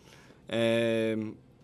É, 0.49 1.19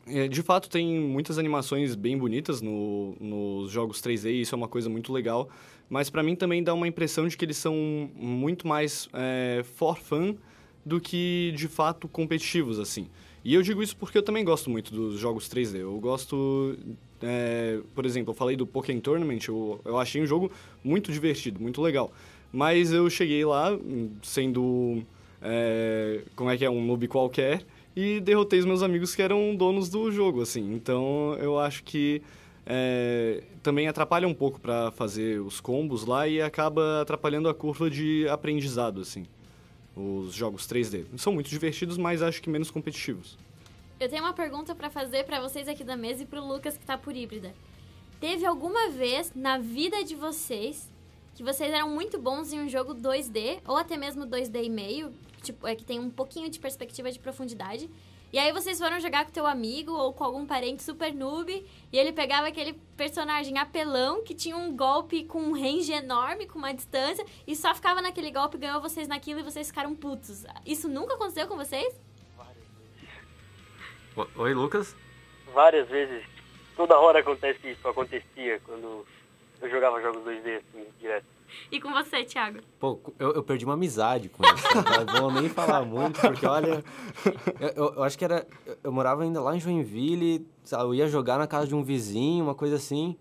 é, 0.07 0.27
de 0.27 0.43
fato, 0.43 0.69
tem 0.69 0.99
muitas 0.99 1.39
animações 1.39 1.95
bem 1.95 2.19
bonitas 2.19 2.61
no, 2.61 3.15
nos 3.21 3.71
jogos 3.71 4.01
3D 4.03 4.31
e 4.31 4.41
isso 4.41 4.55
é 4.55 4.59
uma 4.59 4.69
coisa 4.69 4.89
muito 4.89 5.13
legal. 5.13 5.49
Mas 5.93 6.09
para 6.09 6.23
mim 6.23 6.35
também 6.35 6.63
dá 6.63 6.73
uma 6.73 6.89
impressão 6.89 7.29
de 7.29 7.37
que 7.37 7.45
eles 7.45 7.59
são 7.59 7.77
muito 8.17 8.67
mais 8.67 9.11
é, 9.13 9.63
for 9.63 9.99
fun 9.99 10.35
do 10.83 10.99
que 10.99 11.53
de 11.55 11.69
fato 11.69 12.09
competitivos, 12.09 12.81
assim. 12.81 13.09
E 13.45 13.53
eu 13.53 13.61
digo 13.61 13.83
isso 13.83 13.95
porque 13.99 14.17
eu 14.17 14.23
também 14.23 14.43
gosto 14.43 14.71
muito 14.71 14.91
dos 14.91 15.21
jogos 15.21 15.51
3D. 15.51 15.81
Eu 15.81 16.01
gosto, 16.01 16.79
é, 17.21 17.79
por 17.95 18.07
exemplo, 18.07 18.31
eu 18.31 18.35
falei 18.35 18.57
do 18.57 18.67
Pokémon 18.67 19.01
Tournament, 19.01 19.41
eu, 19.47 19.83
eu 19.85 19.99
achei 19.99 20.23
um 20.23 20.25
jogo 20.25 20.51
muito 20.83 21.13
divertido, 21.13 21.61
muito 21.61 21.83
legal. 21.83 22.11
Mas 22.51 22.91
eu 22.91 23.11
cheguei 23.11 23.45
lá 23.45 23.79
sendo, 24.23 25.03
é, 25.43 26.23
como 26.35 26.49
é 26.49 26.57
que 26.57 26.65
é, 26.65 26.71
um 26.71 26.83
noob 26.87 27.07
qualquer 27.07 27.67
e 27.95 28.19
derrotei 28.19 28.61
os 28.61 28.65
meus 28.65 28.83
amigos 28.83 29.15
que 29.15 29.21
eram 29.21 29.55
donos 29.55 29.91
do 29.91 30.11
jogo, 30.11 30.41
assim. 30.41 30.73
Então 30.73 31.37
eu 31.39 31.59
acho 31.59 31.85
que 31.85 32.23
é, 32.65 33.43
também 33.63 33.89
atrapalha 33.89 34.27
um 34.27 34.35
pouco 34.35 34.61
para 34.61 34.91
fazer 34.93 35.41
os 35.41 35.61
combos 35.61 36.05
lá 36.05 36.29
e 36.29 36.41
acaba 36.41 37.03
atrapalhando 37.03 37.49
a 37.49 37.55
curva 37.55 37.91
de 37.91 38.27
aprendizado, 38.29 39.01
assim. 39.01 39.27
Os 39.97 40.33
jogos 40.33 40.67
3D. 40.67 41.05
São 41.19 41.33
muito 41.33 41.51
divertidos, 41.51 41.99
mas 41.99 42.23
acho 42.23 42.41
que 42.41 42.49
menos 42.49 42.71
competitivos. 42.71 43.37
Eu 44.01 44.09
tenho 44.09 44.23
uma 44.23 44.33
pergunta 44.33 44.75
pra 44.75 44.91
fazer 44.91 45.25
pra 45.25 45.41
vocês 45.41 45.69
aqui 45.69 45.85
da 45.85 45.97
mesa 45.97 46.23
e 46.23 46.27
pro 46.27 46.45
Lucas 46.45 46.77
que 46.77 46.85
tá 46.85 46.97
por 46.97 47.15
híbrida. 47.15 47.53
Teve 48.21 48.47
alguma 48.47 48.89
vez 48.91 49.33
na 49.35 49.59
vida 49.59 50.03
de 50.05 50.15
vocês 50.15 50.91
que 51.35 51.43
vocês 51.43 51.73
eram 51.73 51.89
muito 51.89 52.19
bons 52.19 52.53
em 52.53 52.61
um 52.61 52.69
jogo 52.69 52.95
2D 52.95 53.61
ou 53.67 53.77
até 53.77 53.97
mesmo 53.97 54.27
2D 54.27 54.65
e 54.65 54.71
meio, 54.71 55.13
tipo, 55.43 55.67
é 55.67 55.75
que 55.75 55.85
tem 55.85 55.99
um 55.99 56.11
pouquinho 56.11 56.49
de 56.49 56.59
perspectiva 56.59 57.11
de 57.11 57.19
profundidade. 57.19 57.89
E 58.33 58.39
aí 58.39 58.51
vocês 58.51 58.79
foram 58.79 58.99
jogar 58.99 59.27
com 59.27 59.31
teu 59.31 59.47
amigo 59.47 59.93
ou 59.93 60.13
com 60.15 60.25
algum 60.25 60.47
parente 60.47 60.83
super 60.83 61.13
noob 61.13 61.53
e 61.93 61.99
ele 61.99 62.13
pegava 62.13 62.47
aquele 62.49 62.73
personagem 62.97 63.59
apelão 63.59 64.23
que 64.25 64.35
tinha 64.35 64.57
um 64.57 64.75
golpe 64.75 65.25
com 65.25 65.39
um 65.43 65.53
range 65.53 65.93
enorme, 65.93 66.47
com 66.47 66.59
uma 66.59 66.73
distância, 66.73 67.27
e 67.47 67.55
só 67.55 67.75
ficava 67.75 68.01
naquele 68.01 68.31
golpe, 68.31 68.57
ganhou 68.57 68.81
vocês 68.81 69.07
naquilo 69.07 69.41
e 69.41 69.43
vocês 69.43 69.67
ficaram 69.67 69.95
putos. 69.95 70.47
Isso 70.65 70.89
nunca 70.89 71.15
aconteceu 71.15 71.47
com 71.47 71.57
vocês? 71.57 71.95
O- 74.17 74.43
Oi, 74.43 74.55
Lucas? 74.55 74.97
Várias 75.53 75.87
vezes, 75.89 76.25
toda 76.75 76.99
hora 76.99 77.21
acontece 77.21 77.71
isso, 77.71 77.87
acontecia 77.87 78.59
quando 78.61 79.07
eu 79.61 79.69
jogava 79.71 80.01
jogos 80.01 80.23
2D, 80.25 80.57
assim, 80.57 80.87
direto. 80.99 81.27
E 81.71 81.81
com 81.81 81.91
você, 81.93 82.25
Thiago? 82.25 82.59
Pô, 82.79 82.99
eu, 83.19 83.33
eu 83.33 83.43
perdi 83.43 83.65
uma 83.65 83.75
amizade 83.75 84.29
com 84.29 84.43
isso. 84.45 84.67
Não 85.15 85.21
vou 85.31 85.33
nem 85.41 85.49
falar 85.49 85.85
muito, 85.85 86.21
porque 86.21 86.47
olha. 86.47 86.85
Eu, 87.61 87.93
eu- 87.95 88.03
acho 88.03 88.17
que 88.19 88.25
era. 88.25 88.47
eu- 88.85 88.93
morava 88.93 89.23
ainda 89.23 89.41
lá 89.41 89.57
em 89.57 89.61
Joinville, 89.61 90.47
sabe, 90.65 90.85
eu 90.85 90.95
ia 90.95 91.09
jogar 91.09 91.39
na 91.39 91.47
casa 91.47 91.67
de 91.67 91.75
um 91.75 91.83
vizinho, 91.83 92.45
uma 92.45 92.55
coisa 92.55 92.77
assim. 92.77 93.17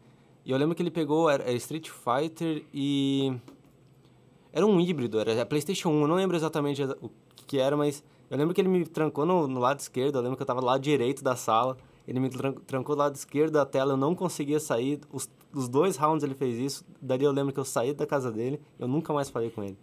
E 0.46 0.52
eu 0.52 0.58
lembro 0.58 0.76
que 0.76 0.82
ele 0.82 0.92
pegou 0.92 1.30
era, 1.30 1.44
era 1.44 1.54
Street 1.54 1.90
Fighter 1.90 2.64
e. 2.74 3.34
Era 4.54 4.66
um 4.66 4.80
híbrido, 4.82 5.20
era 5.20 5.46
PlayStation 5.46 5.90
1, 5.90 6.02
eu 6.02 6.08
não 6.08 6.16
lembro 6.16 6.36
exatamente 6.36 6.84
o 6.84 7.10
que, 7.48 7.58
era, 7.58 7.78
mas 7.78 8.04
eu 8.30 8.38
lembro 8.38 8.54
que 8.54 8.60
ele 8.60 8.68
me 8.68 8.86
trancou 8.86 9.26
no, 9.26 9.48
no 9.48 9.60
lado 9.62 9.80
esquerdo, 9.80 10.16
eu 10.18 10.22
lembro 10.22 10.36
que 10.36 10.44
eu 10.44 10.48
tava 10.48 10.60
do 10.60 10.66
lado 10.66 10.82
direito 10.82 11.24
da 11.24 11.36
sala. 11.36 11.78
Ele 12.08 12.20
me 12.20 12.30
tran- 12.30 12.54
trancou 12.68 12.96
do 12.96 13.00
lado 13.00 13.16
esquerdo 13.16 13.54
da 13.54 13.66
tela, 13.66 13.94
eu 13.94 13.98
não 13.98 14.14
conseguia 14.16 14.60
sair. 14.60 15.00
Os, 15.12 15.30
os 15.54 15.68
dois 15.68 15.98
rounds 15.98 16.24
ele 16.24 16.36
fez 16.36 16.58
isso. 16.58 16.86
Dali 17.02 17.24
eu 17.24 17.32
lembro 17.32 17.54
que 17.54 17.60
eu 17.60 17.66
saí 17.66 17.94
da 17.94 18.06
casa 18.06 18.32
dele, 18.32 18.62
eu 18.80 18.88
nunca 18.88 19.14
mais 19.14 19.30
falei 19.30 19.50
com 19.50 19.64
ele. 19.64 19.78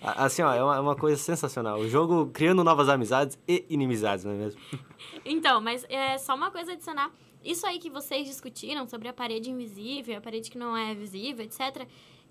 Assim, 0.00 0.42
ó, 0.42 0.52
é 0.52 0.62
uma, 0.62 0.76
é 0.76 0.80
uma 0.80 0.96
coisa 0.96 1.16
sensacional. 1.16 1.78
O 1.78 1.88
jogo 1.88 2.26
criando 2.32 2.64
novas 2.64 2.88
amizades 2.88 3.38
e 3.46 3.64
inimizades, 3.70 4.24
não 4.24 4.32
é 4.32 4.36
mesmo? 4.36 4.60
Então, 5.24 5.60
mas 5.60 5.84
é 5.88 6.18
só 6.18 6.34
uma 6.34 6.50
coisa 6.50 6.72
adicionar. 6.72 7.12
Isso 7.44 7.66
aí 7.66 7.78
que 7.78 7.88
vocês 7.88 8.26
discutiram 8.26 8.86
sobre 8.86 9.08
a 9.08 9.12
parede 9.12 9.50
invisível, 9.50 10.16
a 10.16 10.20
parede 10.20 10.50
que 10.50 10.58
não 10.58 10.76
é 10.76 10.94
visível, 10.94 11.44
etc. 11.44 11.86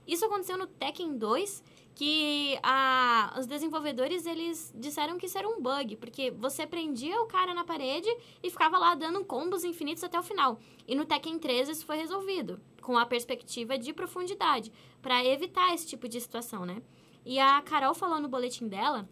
Isso 0.07 0.25
aconteceu 0.25 0.57
no 0.57 0.67
Tekken 0.67 1.17
2, 1.17 1.63
que 1.93 2.57
a, 2.63 3.35
os 3.37 3.45
desenvolvedores 3.45 4.25
eles 4.25 4.73
disseram 4.75 5.17
que 5.17 5.25
isso 5.25 5.37
era 5.37 5.47
um 5.47 5.61
bug, 5.61 5.97
porque 5.97 6.31
você 6.31 6.65
prendia 6.65 7.21
o 7.21 7.27
cara 7.27 7.53
na 7.53 7.63
parede 7.63 8.09
e 8.41 8.49
ficava 8.49 8.77
lá 8.77 8.95
dando 8.95 9.23
combos 9.25 9.63
infinitos 9.63 10.03
até 10.03 10.19
o 10.19 10.23
final. 10.23 10.59
E 10.87 10.95
no 10.95 11.05
Tekken 11.05 11.37
3 11.37 11.69
isso 11.69 11.85
foi 11.85 11.97
resolvido, 11.97 12.59
com 12.81 12.97
a 12.97 13.05
perspectiva 13.05 13.77
de 13.77 13.93
profundidade, 13.93 14.71
para 15.01 15.23
evitar 15.25 15.73
esse 15.73 15.87
tipo 15.87 16.07
de 16.07 16.19
situação, 16.19 16.65
né? 16.65 16.81
E 17.25 17.39
a 17.39 17.61
Carol 17.61 17.93
falou 17.93 18.19
no 18.19 18.27
boletim 18.27 18.67
dela 18.67 19.07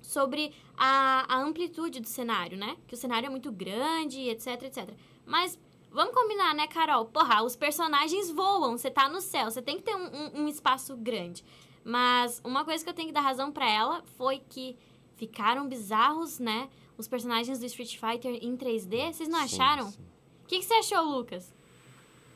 sobre 0.00 0.52
a, 0.76 1.26
a 1.28 1.42
amplitude 1.42 2.00
do 2.00 2.08
cenário, 2.08 2.56
né? 2.56 2.76
Que 2.86 2.94
o 2.94 2.98
cenário 2.98 3.26
é 3.26 3.30
muito 3.30 3.52
grande, 3.52 4.28
etc, 4.28 4.62
etc. 4.62 4.94
Mas 5.26 5.58
vamos 5.90 6.14
combinar, 6.14 6.54
né, 6.54 6.66
Carol? 6.66 7.04
Porra, 7.06 7.42
os 7.42 7.56
personagens 7.56 8.30
voam, 8.30 8.76
você 8.78 8.90
tá 8.90 9.08
no 9.08 9.20
céu, 9.20 9.50
você 9.50 9.60
tem 9.62 9.76
que 9.76 9.82
ter 9.82 9.94
um, 9.94 10.06
um- 10.06 10.42
um 10.42 10.48
espaço 10.48 10.96
grande. 10.96 11.44
Mas 11.84 12.40
uma 12.44 12.64
coisa 12.64 12.82
que 12.84 12.90
eu 12.90 12.94
tenho 12.94 13.08
que 13.08 13.14
dar 13.14 13.20
razão 13.22 13.50
pra 13.50 13.68
ela 13.68 14.02
foi 14.16 14.40
que 14.48 14.76
ficaram 15.16 15.68
bizarros, 15.68 16.38
né? 16.38 16.68
Os 16.96 17.08
personagens 17.08 17.58
do 17.58 17.64
Street 17.66 17.96
Fighter 17.98 18.38
em 18.42 18.56
3D. 18.56 19.12
Vocês 19.12 19.28
não 19.28 19.38
Sim, 19.40 19.44
acharam? 19.56 19.88
O 19.88 20.46
que 20.46 20.62
você 20.62 20.74
achou, 20.74 21.02
Lucas? 21.04 21.52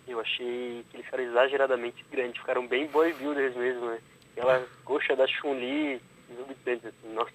Eu 0.06 0.20
achei 0.20 0.84
que 0.90 0.96
eles 0.96 1.04
ficaram 1.06 1.24
exageradamente 1.24 2.04
grandes, 2.10 2.38
ficaram 2.40 2.66
bem 2.66 2.86
bodybuilders 2.88 3.54
mesmo, 3.56 3.86
né? 3.86 4.00
Aquela 4.32 4.66
coxa 4.84 5.14
da 5.16 5.26
Chun-Li, 5.26 6.00
exorbitante, 6.30 6.86
assim, 6.88 7.14
nossa. 7.14 7.32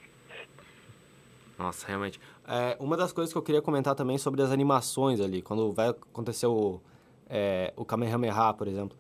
Nossa, 1.57 1.87
realmente. 1.87 2.19
É, 2.51 2.75
uma 2.79 2.97
das 2.97 3.11
coisas 3.13 3.31
que 3.31 3.37
eu 3.37 3.43
queria 3.43 3.61
comentar 3.61 3.93
também 3.93 4.17
sobre 4.17 4.41
as 4.41 4.51
animações 4.51 5.19
ali, 5.21 5.41
quando 5.41 5.71
vai 5.71 5.89
acontecer 5.89 6.47
o, 6.47 6.81
é, 7.29 7.71
o 7.77 7.85
Kamehameha, 7.85 8.53
por 8.55 8.67
exemplo. 8.67 8.97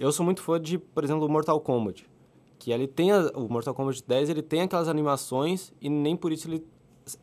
Eu 0.00 0.10
sou 0.12 0.24
muito 0.24 0.40
fã 0.42 0.58
de, 0.60 0.78
por 0.78 1.04
exemplo, 1.04 1.26
o 1.26 1.28
Mortal 1.28 1.60
Kombat. 1.60 2.06
Que 2.58 2.72
ele 2.72 2.86
tem, 2.86 3.12
a- 3.12 3.30
o 3.34 3.48
Mortal 3.50 3.74
Kombat 3.74 4.02
10, 4.06 4.30
ele 4.30 4.40
tem 4.40 4.62
aquelas 4.62 4.88
animações 4.88 5.74
e 5.80 5.90
nem 5.90 6.16
por 6.16 6.32
isso 6.32 6.48
ele 6.48 6.64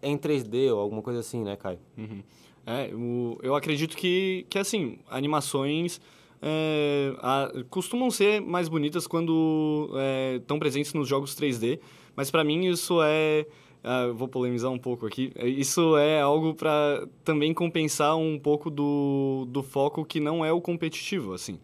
é 0.01 0.09
em 0.09 0.17
3D 0.17 0.71
ou 0.71 0.79
alguma 0.79 1.01
coisa 1.01 1.19
assim, 1.21 1.43
né, 1.43 1.55
Caio? 1.55 1.79
Uhum. 1.97 2.21
É, 2.67 2.91
o- 2.93 3.37
eu 3.41 3.55
acredito 3.55 3.97
que, 3.97 4.45
que 4.49 4.59
assim, 4.59 4.99
animações 5.09 5.99
é, 6.41 7.15
a- 7.19 7.51
costumam 7.69 8.11
ser 8.11 8.41
mais 8.41 8.67
bonitas 8.69 9.07
quando 9.07 9.89
estão 10.37 10.59
presentes 10.59 10.93
nos 10.93 11.07
jogos 11.07 11.33
3D, 11.35 11.79
mas 12.15 12.29
para 12.29 12.43
mim 12.43 12.65
isso 12.67 12.99
é. 13.01 13.45
Ah, 13.83 14.07
vou 14.13 14.27
polemizar 14.27 14.71
um 14.71 14.77
pouco 14.79 15.05
aqui. 15.05 15.31
é, 15.35 15.47
Isso 15.47 15.97
é 15.97 16.21
algo 16.21 16.53
para 16.53 17.07
também 17.23 17.53
compensar 17.53 18.15
um 18.15 18.39
pouco 18.39 18.69
do, 18.69 19.45
do 19.49 19.61
foco 19.61 20.05
que 20.05 20.19
não 20.19 20.43
é 20.45 20.51
o 20.51 20.61
competitivo, 20.61 21.33
assim. 21.33 21.59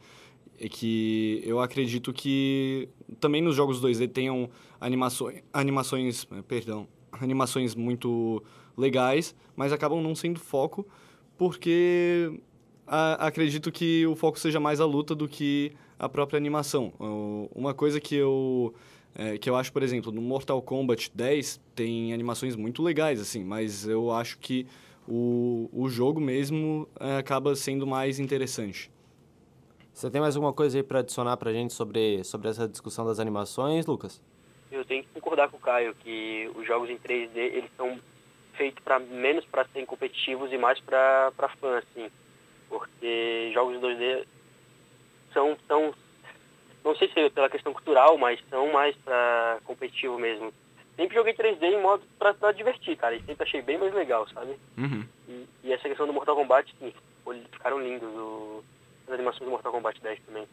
É 0.59 0.67
que 0.67 1.41
eu 1.45 1.59
acredito 1.61 2.11
que 2.11 2.89
também 3.19 3.41
nos 3.41 3.55
jogos 3.55 3.79
2D 3.79 4.07
tenham 4.09 4.49
animações, 4.81 5.41
animações, 5.53 6.27
eh, 6.31 6.41
perdão, 6.45 6.85
animações 7.13 7.73
muito 7.75 8.43
legais, 8.77 9.33
mas 9.55 9.71
acabam 9.71 10.01
não 10.01 10.13
sendo 10.13 10.37
foco 10.39 10.85
porque 11.37 12.41
a- 12.85 13.27
acredito 13.27 13.71
que 13.71 14.05
o 14.05 14.15
foco 14.15 14.37
seja 14.37 14.59
mais 14.59 14.81
a 14.81 14.85
luta 14.85 15.15
do 15.15 15.27
que 15.27 15.71
a 15.97 16.09
própria 16.09 16.37
animação. 16.37 16.91
Uma 17.55 17.73
coisa 17.73 17.99
que 17.99 18.15
eu 18.15 18.73
eh, 19.15 19.37
que 19.37 19.49
eu 19.49 19.55
acho, 19.55 19.71
por 19.71 19.83
exemplo, 19.83 20.11
no 20.11 20.21
Mortal 20.21 20.61
Kombat 20.61 21.11
10 21.13 21.61
tem 21.75 22.13
animações 22.13 22.55
muito 22.55 22.81
legais 22.83 23.19
assim, 23.19 23.43
mas 23.43 23.87
eu 23.87 24.11
acho 24.11 24.37
que 24.39 24.67
o, 25.07 25.69
o 25.73 25.89
jogo 25.89 26.19
mesmo 26.21 26.87
eh, 26.99 27.17
acaba 27.17 27.55
sendo 27.55 27.87
mais 27.87 28.19
interessante. 28.19 28.91
Você 29.93 30.09
tem 30.09 30.21
mais 30.21 30.35
alguma 30.35 30.53
coisa 30.53 30.77
aí 30.77 30.83
pra 30.83 30.99
adicionar 30.99 31.35
pra 31.37 31.51
gente 31.51 31.73
sobre, 31.73 32.23
sobre 32.23 32.47
essa 32.47 32.67
discussão 32.67 33.05
das 33.05 33.19
animações, 33.19 33.85
Lucas? 33.85 34.21
Eu 34.71 34.85
tenho 34.85 35.03
que 35.03 35.09
concordar 35.09 35.49
com 35.49 35.57
o 35.57 35.59
Caio 35.59 35.93
que 35.95 36.49
os 36.55 36.65
jogos 36.65 36.89
em 36.89 36.97
3D, 36.97 37.35
eles 37.35 37.69
são 37.75 37.99
feitos 38.53 38.83
para 38.83 38.99
menos 38.99 39.43
para 39.45 39.65
serem 39.69 39.85
competitivos 39.85 40.53
e 40.53 40.57
mais 40.57 40.79
para 40.79 41.31
para 41.35 41.49
fã, 41.49 41.79
assim. 41.79 42.09
Porque 42.69 43.51
jogos 43.53 43.75
em 43.75 43.81
2D 43.81 44.25
são, 45.33 45.57
são 45.67 45.93
não 46.83 46.95
sei 46.95 47.09
se 47.09 47.19
é 47.19 47.29
pela 47.29 47.49
questão 47.49 47.73
cultural, 47.73 48.17
mas 48.17 48.39
são 48.49 48.71
mais 48.71 48.95
pra 48.97 49.59
competitivo 49.65 50.17
mesmo. 50.17 50.53
Sempre 50.95 51.15
joguei 51.15 51.33
3D 51.33 51.63
em 51.63 51.81
modo 51.81 52.03
pra, 52.17 52.33
pra 52.33 52.51
divertir, 52.51 52.97
cara, 52.97 53.15
e 53.15 53.23
sempre 53.23 53.43
achei 53.43 53.61
bem 53.61 53.77
mais 53.77 53.93
legal, 53.93 54.27
sabe? 54.29 54.57
Uhum. 54.77 55.05
E, 55.27 55.45
e 55.63 55.73
essa 55.73 55.87
questão 55.87 56.05
do 56.05 56.13
Mortal 56.13 56.35
Kombat, 56.35 56.75
sim, 56.77 56.93
ficaram 57.51 57.79
lindos 57.79 58.09
o, 58.09 58.63
as 59.07 59.13
animações 59.13 59.45
do 59.45 59.51
Mortal 59.51 59.71
Kombat 59.71 60.01
10 60.01 60.19
também. 60.25 60.45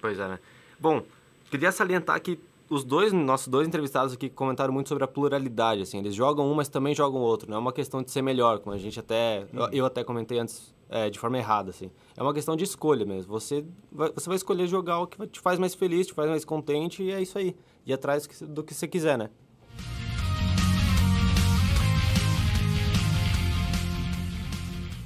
Pois 0.00 0.18
é, 0.18 0.26
né? 0.26 0.38
Bom, 0.78 1.02
queria 1.50 1.70
salientar 1.70 2.20
que 2.22 2.40
os 2.70 2.84
dois, 2.84 3.12
nossos 3.12 3.48
dois 3.48 3.66
entrevistados 3.66 4.14
aqui 4.14 4.30
comentaram 4.30 4.72
muito 4.72 4.88
sobre 4.88 5.02
a 5.04 5.08
pluralidade, 5.08 5.82
assim, 5.82 5.98
eles 5.98 6.14
jogam 6.14 6.50
um, 6.50 6.54
mas 6.54 6.68
também 6.68 6.94
jogam 6.94 7.20
outro, 7.20 7.50
não 7.50 7.56
é 7.56 7.60
uma 7.60 7.72
questão 7.72 8.00
de 8.00 8.10
ser 8.10 8.22
melhor, 8.22 8.60
como 8.60 8.74
a 8.74 8.78
gente 8.78 8.98
até, 8.98 9.44
eu, 9.52 9.68
eu 9.72 9.86
até 9.86 10.04
comentei 10.04 10.38
antes, 10.38 10.72
é, 10.90 11.08
de 11.08 11.18
forma 11.18 11.38
errada, 11.38 11.70
assim. 11.70 11.90
É 12.16 12.22
uma 12.22 12.34
questão 12.34 12.54
de 12.56 12.64
escolha 12.64 13.06
mesmo, 13.06 13.30
você 13.32 13.64
vai, 13.90 14.10
você 14.12 14.26
vai 14.28 14.36
escolher 14.36 14.66
jogar 14.66 14.98
o 14.98 15.06
que 15.06 15.26
te 15.28 15.40
faz 15.40 15.58
mais 15.58 15.74
feliz, 15.74 16.06
te 16.08 16.12
faz 16.12 16.28
mais 16.28 16.44
contente, 16.44 17.02
e 17.02 17.10
é 17.12 17.22
isso 17.22 17.38
aí, 17.38 17.56
ir 17.86 17.92
atrás 17.92 18.26
do 18.42 18.62
que- 18.62 18.74
você 18.74 18.86
quiser, 18.88 19.16
né? 19.16 19.30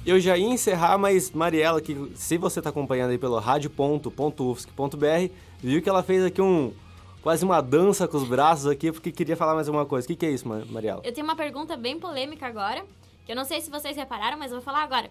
Eu 0.05 0.19
já 0.19 0.37
ia 0.37 0.45
encerrar, 0.47 0.97
mas 0.99 1.31
Mariela, 1.31 1.81
que 1.81 2.11
se 2.15 2.37
você 2.37 2.59
está 2.59 2.69
acompanhando 2.69 3.09
aí 3.09 3.17
pelo 3.17 3.39
radio.ufsc.br, 3.39 5.31
viu 5.59 5.81
que 5.81 5.89
ela 5.89 6.03
fez 6.03 6.23
aqui 6.23 6.39
um 6.41 6.71
quase 7.23 7.43
uma 7.43 7.59
dança 7.59 8.07
com 8.07 8.17
os 8.17 8.27
braços 8.27 8.67
aqui, 8.67 8.91
porque 8.91 9.11
queria 9.11 9.35
falar 9.35 9.55
mais 9.55 9.67
alguma 9.67 9.83
coisa. 9.85 10.05
O 10.05 10.07
que, 10.09 10.15
que 10.15 10.25
é 10.27 10.29
isso, 10.29 10.47
Ma- 10.47 10.63
Mariela? 10.69 11.01
Eu 11.03 11.11
tenho 11.11 11.25
uma 11.25 11.35
pergunta 11.35 11.75
bem 11.75 11.99
polêmica 11.99 12.45
agora, 12.45 12.85
que 13.25 13.31
eu 13.31 13.35
não 13.35 13.43
sei 13.45 13.61
se 13.61 13.71
vocês 13.71 13.97
repararam, 13.97 14.37
mas 14.37 14.51
eu 14.51 14.57
vou 14.57 14.63
falar 14.63 14.83
agora. 14.83 15.09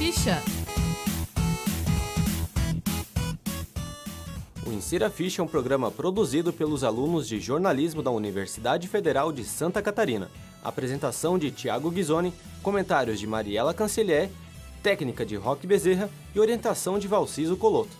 ficha. 0.06 0.40
o 4.64 4.72
Insira 4.72 5.10
Ficha 5.10 5.42
é 5.42 5.44
um 5.44 5.48
programa 5.48 5.90
produzido 5.90 6.52
pelos 6.52 6.84
alunos 6.84 7.26
de 7.26 7.40
jornalismo 7.40 8.02
da 8.02 8.10
Universidade 8.12 8.86
Federal 8.86 9.32
de 9.32 9.44
Santa 9.44 9.82
Catarina. 9.82 10.30
Apresentação 10.62 11.36
de 11.36 11.50
Tiago 11.50 11.90
Ghisoni, 11.90 12.32
comentários 12.62 13.18
de 13.18 13.26
Mariela 13.26 13.74
Cancelier, 13.74 14.30
técnica 14.80 15.26
de 15.26 15.34
Roque 15.34 15.66
Bezerra 15.66 16.08
e 16.32 16.38
orientação 16.38 17.00
de 17.00 17.08
Valciso 17.08 17.56
Coloto. 17.56 17.96